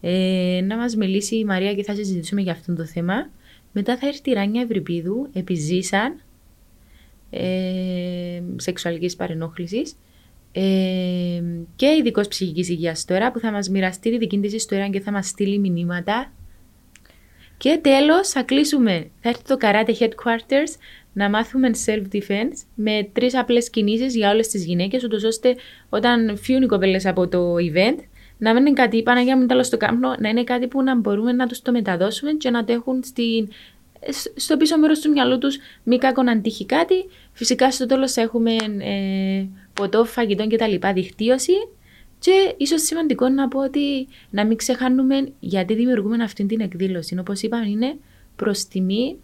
Ε, 0.00 0.60
να 0.64 0.76
μας 0.76 0.96
μιλήσει 0.96 1.36
η 1.36 1.44
Μαρία 1.44 1.74
και 1.74 1.82
θα 1.82 1.94
συζητήσουμε 1.94 2.40
για 2.40 2.52
αυτό 2.52 2.74
το 2.74 2.84
θέμα. 2.84 3.30
Μετά 3.72 3.96
θα 3.96 4.06
έρθει 4.06 4.30
η 4.30 4.32
Ράνια 4.32 4.62
Ευρυπίδου, 4.62 5.28
επιζήσαν, 5.32 6.20
ε, 7.30 8.42
σεξουαλικής 8.56 9.16
παρενόχλησης 9.16 9.96
ε, 10.56 11.42
και 11.76 11.86
ειδικός 11.86 12.28
ψυχικής 12.28 12.68
υγείας 12.68 13.04
τώρα 13.04 13.32
που 13.32 13.38
θα 13.38 13.52
μας 13.52 13.68
μοιραστεί 13.68 14.10
τη 14.10 14.18
δική 14.18 14.38
της 14.38 14.52
ιστορία 14.52 14.88
και 14.88 15.00
θα 15.00 15.12
μας 15.12 15.26
στείλει 15.26 15.58
μηνύματα. 15.58 16.32
Και 17.56 17.78
τέλος 17.82 18.28
θα 18.28 18.42
κλείσουμε, 18.42 19.10
θα 19.20 19.28
έρθει 19.28 19.42
το 19.42 19.56
Karate 19.60 19.94
Headquarters 19.98 20.78
να 21.12 21.28
μάθουμε 21.28 21.70
self-defense 21.86 22.64
με 22.74 23.08
τρεις 23.12 23.36
απλές 23.36 23.70
κινήσεις 23.70 24.16
για 24.16 24.30
όλες 24.30 24.48
τις 24.48 24.64
γυναίκες 24.64 25.04
ούτως 25.04 25.24
ώστε 25.24 25.56
όταν 25.88 26.36
φύγουν 26.36 26.62
οι 26.62 26.66
κοπέλες 26.66 27.06
από 27.06 27.28
το 27.28 27.54
event 27.54 27.98
να 28.38 28.54
μην 28.54 28.66
είναι 28.66 28.74
κάτι, 28.74 29.02
Παναγία 29.02 29.36
μου 29.36 29.46
τέλος 29.46 29.66
στο 29.66 29.76
κάμπνο, 29.76 30.14
να 30.18 30.28
είναι 30.28 30.44
κάτι 30.44 30.66
που 30.66 30.82
να 30.82 30.96
μπορούμε 30.96 31.32
να 31.32 31.46
τους 31.46 31.62
το 31.62 31.72
μεταδώσουμε 31.72 32.32
και 32.32 32.50
να 32.50 32.64
το 32.64 32.72
έχουν 32.72 33.02
στην, 33.04 33.48
στο 34.36 34.56
πίσω 34.56 34.78
μέρος 34.78 35.00
του 35.00 35.10
μυαλού 35.10 35.38
τους 35.38 35.58
μη 35.82 35.98
κακό 35.98 36.22
να 36.22 36.40
τύχει 36.40 36.66
κάτι. 36.66 36.94
Φυσικά 37.32 37.70
στο 37.70 37.86
τέλος 37.86 38.12
θα 38.12 38.20
έχουμε 38.20 38.52
ε, 38.78 39.46
ποτό, 39.74 40.04
φαγητό 40.04 40.46
και 40.46 40.56
τα 40.56 40.68
λοιπά, 40.68 40.92
δικτύωση. 40.92 41.52
Και 42.18 42.54
ίσως 42.56 42.82
σημαντικό 42.82 43.28
να 43.28 43.48
πω 43.48 43.64
ότι 43.64 44.08
να 44.30 44.46
μην 44.46 44.56
ξεχάνουμε 44.56 45.28
γιατί 45.40 45.74
δημιουργούμε 45.74 46.24
αυτή 46.24 46.46
την 46.46 46.60
εκδήλωση. 46.60 47.18
Όπως 47.18 47.42
είπαμε 47.42 47.68
είναι 47.68 47.96
προς 48.36 48.68
τιμή, 48.68 49.16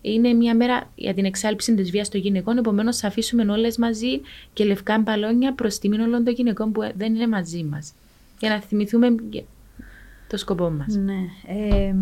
είναι 0.00 0.32
μια 0.32 0.54
μέρα 0.54 0.90
για 0.94 1.14
την 1.14 1.24
εξάλληψη 1.24 1.74
της 1.74 1.90
βίας 1.90 2.08
των 2.08 2.20
γυναικών, 2.20 2.58
επομένως 2.58 2.96
θα 2.96 3.06
αφήσουμε 3.06 3.52
όλες 3.52 3.76
μαζί 3.76 4.20
και 4.52 4.64
λευκά 4.64 4.98
μπαλόνια 4.98 5.52
προς 5.54 5.78
τιμή 5.78 6.00
όλων 6.00 6.24
των 6.24 6.34
γυναικών 6.34 6.72
που 6.72 6.80
δεν 6.96 7.14
είναι 7.14 7.28
μαζί 7.28 7.62
μας. 7.62 7.92
Για 8.38 8.48
να 8.48 8.60
θυμηθούμε 8.60 9.14
το 10.28 10.36
σκοπό 10.36 10.70
μας. 10.70 10.94
Ναι. 10.94 11.18
Ε, 11.46 11.94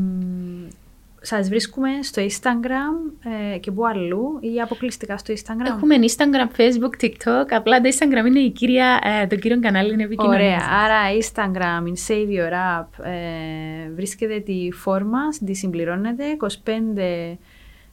σας 1.20 1.48
βρίσκουμε 1.48 1.88
στο 2.02 2.22
Instagram 2.22 3.28
ε, 3.54 3.58
και 3.58 3.70
που 3.70 3.86
αλλού 3.86 4.38
ή 4.40 4.60
αποκλειστικά 4.60 5.18
στο 5.18 5.34
Instagram; 5.34 5.66
Έχουμε 5.66 5.94
Instagram, 6.00 6.60
Facebook, 6.60 7.04
TikTok. 7.04 7.46
Απλά 7.50 7.80
το 7.80 7.88
Instagram 7.92 8.26
είναι 8.26 8.40
η 8.40 8.50
κύρια, 8.50 9.00
ε, 9.22 9.26
το 9.26 9.36
κύριο 9.36 9.60
κανάλι 9.60 9.92
είναι 9.92 10.02
επικοινωνία. 10.02 10.38
Ωραία. 10.38 10.58
Άρα 10.84 10.98
Instagram, 11.20 11.86
in 11.86 12.12
Save 12.12 12.28
Your 12.28 12.52
App, 12.52 13.04
ε, 13.04 13.90
βρίσκεται 13.94 14.40
τη 14.40 14.68
φόρμα, 14.72 15.20
τη 15.44 15.54
συμπληρώνετε 15.54 16.24
25 16.40 17.38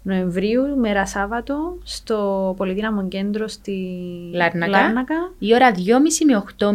Νοεμβρίου, 0.07 0.77
μέρα 0.79 1.05
Σάββατο, 1.05 1.77
στο 1.83 2.53
Πολυδύναμο 2.57 3.07
Κέντρο 3.07 3.47
στη 3.47 3.77
Λάρνακα. 4.33 5.31
Η 5.39 5.53
ώρα 5.53 5.71
2.30 5.75 5.79
με 6.25 6.43
8.30. 6.57 6.73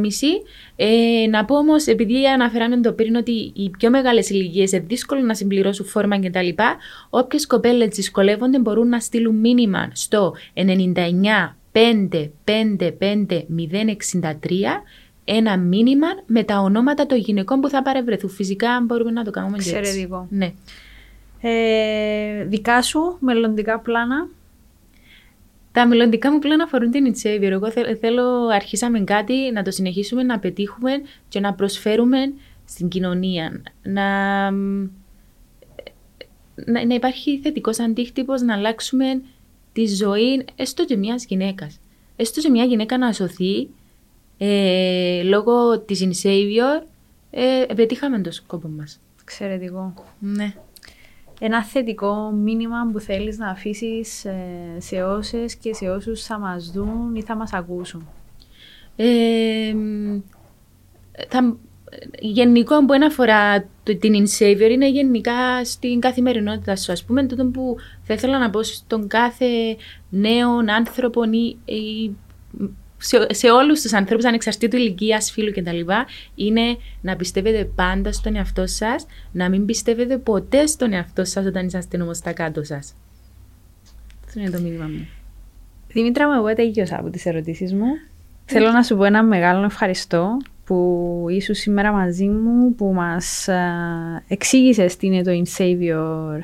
Ε, 0.77 1.27
να 1.31 1.45
πω 1.45 1.57
όμως, 1.57 1.87
επειδή 1.87 2.27
αναφέραμε 2.27 2.81
το 2.81 2.93
πριν 2.93 3.15
ότι 3.15 3.53
οι 3.55 3.71
πιο 3.79 3.91
μεγάλες 3.91 4.31
ηλικίες 4.31 4.73
είναι 4.73 4.85
δύσκολο 4.87 5.21
να 5.21 5.35
συμπληρώσουν 5.35 5.87
φόρμα 5.87 6.21
κτλ. 6.21 6.49
Όποιες 7.11 7.47
κοπέλες 7.47 7.89
δυσκολεύονται 7.89 8.59
μπορούν 8.59 8.89
να 8.89 9.01
στείλουν 9.01 9.37
μήνυμα 9.37 9.91
στο 9.93 10.35
99 10.55 10.63
5 11.73 12.31
5 12.45 12.93
5 12.99 13.45
063 14.21 14.33
ένα 15.25 15.59
μήνυμα 15.59 16.07
με 16.27 16.43
τα 16.43 16.59
ονόματα 16.59 17.07
των 17.07 17.19
γυναικών 17.19 17.61
που 17.61 17.69
θα 17.69 17.83
παρευρεθούν. 17.83 18.31
Φυσικά 18.31 18.83
μπορούμε 18.87 19.11
να 19.11 19.25
το 19.25 19.31
κάνουμε 19.31 19.57
και 19.57 19.63
έτσι. 19.63 19.77
Εξαιρετικό. 19.77 20.27
Ναι. 20.31 20.53
Ε, 21.45 22.45
δικά 22.45 22.83
σου 22.83 23.17
μελλοντικά 23.21 23.79
πλάνα; 23.79 24.29
Τα 25.73 25.87
μελλοντικά 25.87 26.33
μου 26.33 26.39
πλέον 26.39 26.61
αφορούν 26.61 26.91
την 26.91 27.15
Savior. 27.23 27.43
Εγώ 27.43 27.71
θέλω, 28.01 28.47
αρχίσαμε 28.47 29.01
κάτι, 29.01 29.51
να 29.53 29.63
το 29.63 29.71
συνεχίσουμε, 29.71 30.23
να 30.23 30.39
πετύχουμε 30.39 30.93
και 31.29 31.41
να 31.41 31.55
προσφέρουμε 31.55 32.19
στην 32.65 32.89
κοινωνία. 32.89 33.63
Να, 33.83 34.51
να, 36.55 36.87
να 36.87 36.95
υπάρχει 36.95 37.39
θετικός 37.39 37.79
αντίκτυπος, 37.79 38.43
να 38.43 38.55
αλλάξουμε 38.55 39.23
τη 39.73 39.87
ζωή 39.87 40.45
έστω 40.57 40.85
και 40.85 40.97
μιας 40.97 41.25
γυναίκας. 41.25 41.81
Έστω 42.17 42.41
και 42.41 42.51
μια 42.51 42.65
γυναίκα 42.65 42.99
να 42.99 43.13
σωθεί 43.13 43.69
ε, 44.39 45.23
λόγω 45.23 45.79
της 45.79 46.05
In 46.05 46.27
Savior, 46.27 46.83
ε, 47.31 47.65
πετύχαμε 47.75 48.21
τον 48.21 48.33
σκόπο 48.33 48.69
μας. 48.69 49.01
Εξαιρετικό. 49.21 49.95
Ναι. 50.19 50.55
Ένα 51.41 51.65
θετικό 51.65 52.31
μήνυμα 52.31 52.91
που 52.93 53.01
θέλεις 53.01 53.39
να 53.39 53.49
αφήσεις 53.49 54.25
ε, 54.25 54.37
σε 54.79 55.03
όσες 55.03 55.55
και 55.55 55.75
σε 55.75 55.89
όσους 55.89 56.23
θα 56.23 56.39
μας 56.39 56.71
δουν 56.71 57.15
ή 57.15 57.23
θα 57.23 57.37
μας 57.37 57.53
ακούσουν. 57.53 58.09
Ε, 58.97 59.75
θα, 61.29 61.57
γενικό 62.21 62.85
που 62.85 62.95
αφορά 63.07 63.65
την 63.83 64.27
InSavior 64.27 64.71
είναι 64.71 64.89
γενικά 64.89 65.65
στην 65.65 66.01
καθημερινότητα 66.01 66.77
σου. 66.77 66.93
Ας 66.93 67.05
πούμε, 67.05 67.27
τούτο 67.27 67.47
που 67.47 67.77
θα 68.03 68.15
ήθελα 68.15 68.39
να 68.39 68.51
πω 68.51 68.63
στον 68.63 69.09
κάθε 69.09 69.77
νέο 70.09 70.51
άνθρωπο 70.77 71.23
ή, 71.31 71.57
ή 71.65 72.11
σε, 73.03 73.27
σε 73.33 73.51
όλους 73.51 73.81
τους 73.81 73.93
ανθρώπους, 73.93 74.25
ανεξαρτήτου 74.25 74.77
ηλικία, 74.77 75.21
φίλου 75.21 75.53
κτλ., 75.53 75.93
είναι 76.35 76.77
να 77.01 77.17
πιστεύετε 77.17 77.65
πάντα 77.65 78.13
στον 78.13 78.37
εαυτό 78.37 78.67
σας, 78.67 79.07
να 79.33 79.49
μην 79.49 79.65
πιστεύετε 79.65 80.19
ποτέ 80.19 80.67
στον 80.67 80.93
εαυτό 80.93 81.25
σας 81.25 81.47
όταν 81.47 81.67
είσαστε 81.67 82.03
όμως 82.03 82.17
στα 82.17 82.33
κάτω 82.33 82.65
σας. 82.65 82.95
Αυτό 84.27 84.41
είναι 84.41 84.51
το 84.51 84.61
μήνυμα 84.61 84.87
μου. 84.87 85.09
Δημήτρα 85.89 86.29
μου, 86.29 86.35
εγώ 86.35 86.55
τελείωσα 86.55 86.99
από 86.99 87.11
τις 87.11 87.27
ερωτήσεις 87.27 87.73
μου. 87.73 87.87
Θέλω 88.45 88.71
να 88.71 88.83
σου 88.83 88.97
πω 88.97 89.05
ένα 89.05 89.23
μεγάλο 89.23 89.65
ευχαριστώ 89.65 90.37
που 90.65 91.27
ήσουν 91.29 91.55
σήμερα 91.55 91.93
μαζί 91.93 92.27
μου, 92.27 92.75
που 92.75 92.93
μας 92.93 93.49
εξήγησε 94.29 94.85
τι 94.99 95.07
είναι 95.07 95.23
το 95.23 95.31
InSavior 95.31 96.39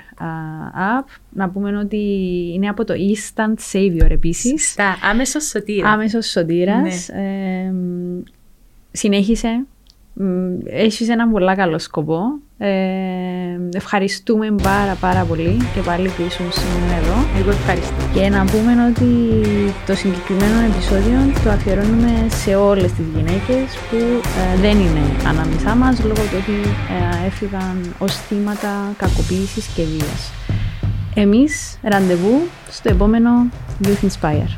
app. 0.74 1.04
Να 1.30 1.50
πούμε 1.50 1.78
ότι 1.78 1.96
είναι 2.54 2.68
από 2.68 2.84
το 2.84 2.94
Instant 2.94 3.54
Savior 3.72 4.10
επίσης. 4.10 4.70
Στα 4.70 4.96
άμεσος 5.10 5.44
σωτήρας. 5.44 5.92
Άμεσος 5.92 6.26
σωτήρας. 6.26 7.08
Ναι. 7.08 7.72
συνέχισε. 8.90 9.66
Έχεις 10.64 11.08
έναν 11.08 11.30
πολύ 11.30 11.54
καλό 11.54 11.78
σκοπό. 11.78 12.20
Ε, 12.58 12.68
ευχαριστούμε 13.72 14.54
πάρα 14.62 14.94
πάρα 15.00 15.24
πολύ 15.24 15.56
και 15.74 15.80
πάλι 15.80 16.08
που 16.08 16.22
ήσουν 16.26 16.46
σήμερα 16.52 16.94
εδώ. 17.02 17.16
Εγώ 17.38 17.50
ευχαριστώ. 17.50 17.94
Και 18.14 18.28
να 18.28 18.44
πούμε 18.44 18.72
ότι 18.90 19.10
το 19.86 19.94
συγκεκριμένο 19.94 20.60
επεισόδιο 20.70 21.18
το 21.44 21.50
αφιερώνουμε 21.50 22.12
σε 22.28 22.54
όλες 22.54 22.92
τις 22.92 23.06
γυναίκες 23.14 23.64
που 23.90 23.96
ε, 24.40 24.60
δεν 24.60 24.76
είναι 24.78 25.04
ανάμεσά 25.26 25.74
μας 25.74 26.02
λόγω 26.02 26.22
του 26.30 26.38
ότι 26.42 26.58
ε, 27.22 27.26
έφυγαν 27.26 27.94
ως 27.98 28.16
θύματα 28.16 28.94
κακοποίησης 28.96 29.66
και 29.66 29.82
βίας. 29.82 30.32
Εμείς 31.14 31.78
ραντεβού 31.82 32.40
στο 32.70 32.88
επόμενο 32.90 33.30
Youth 33.84 34.06
Inspire. 34.08 34.52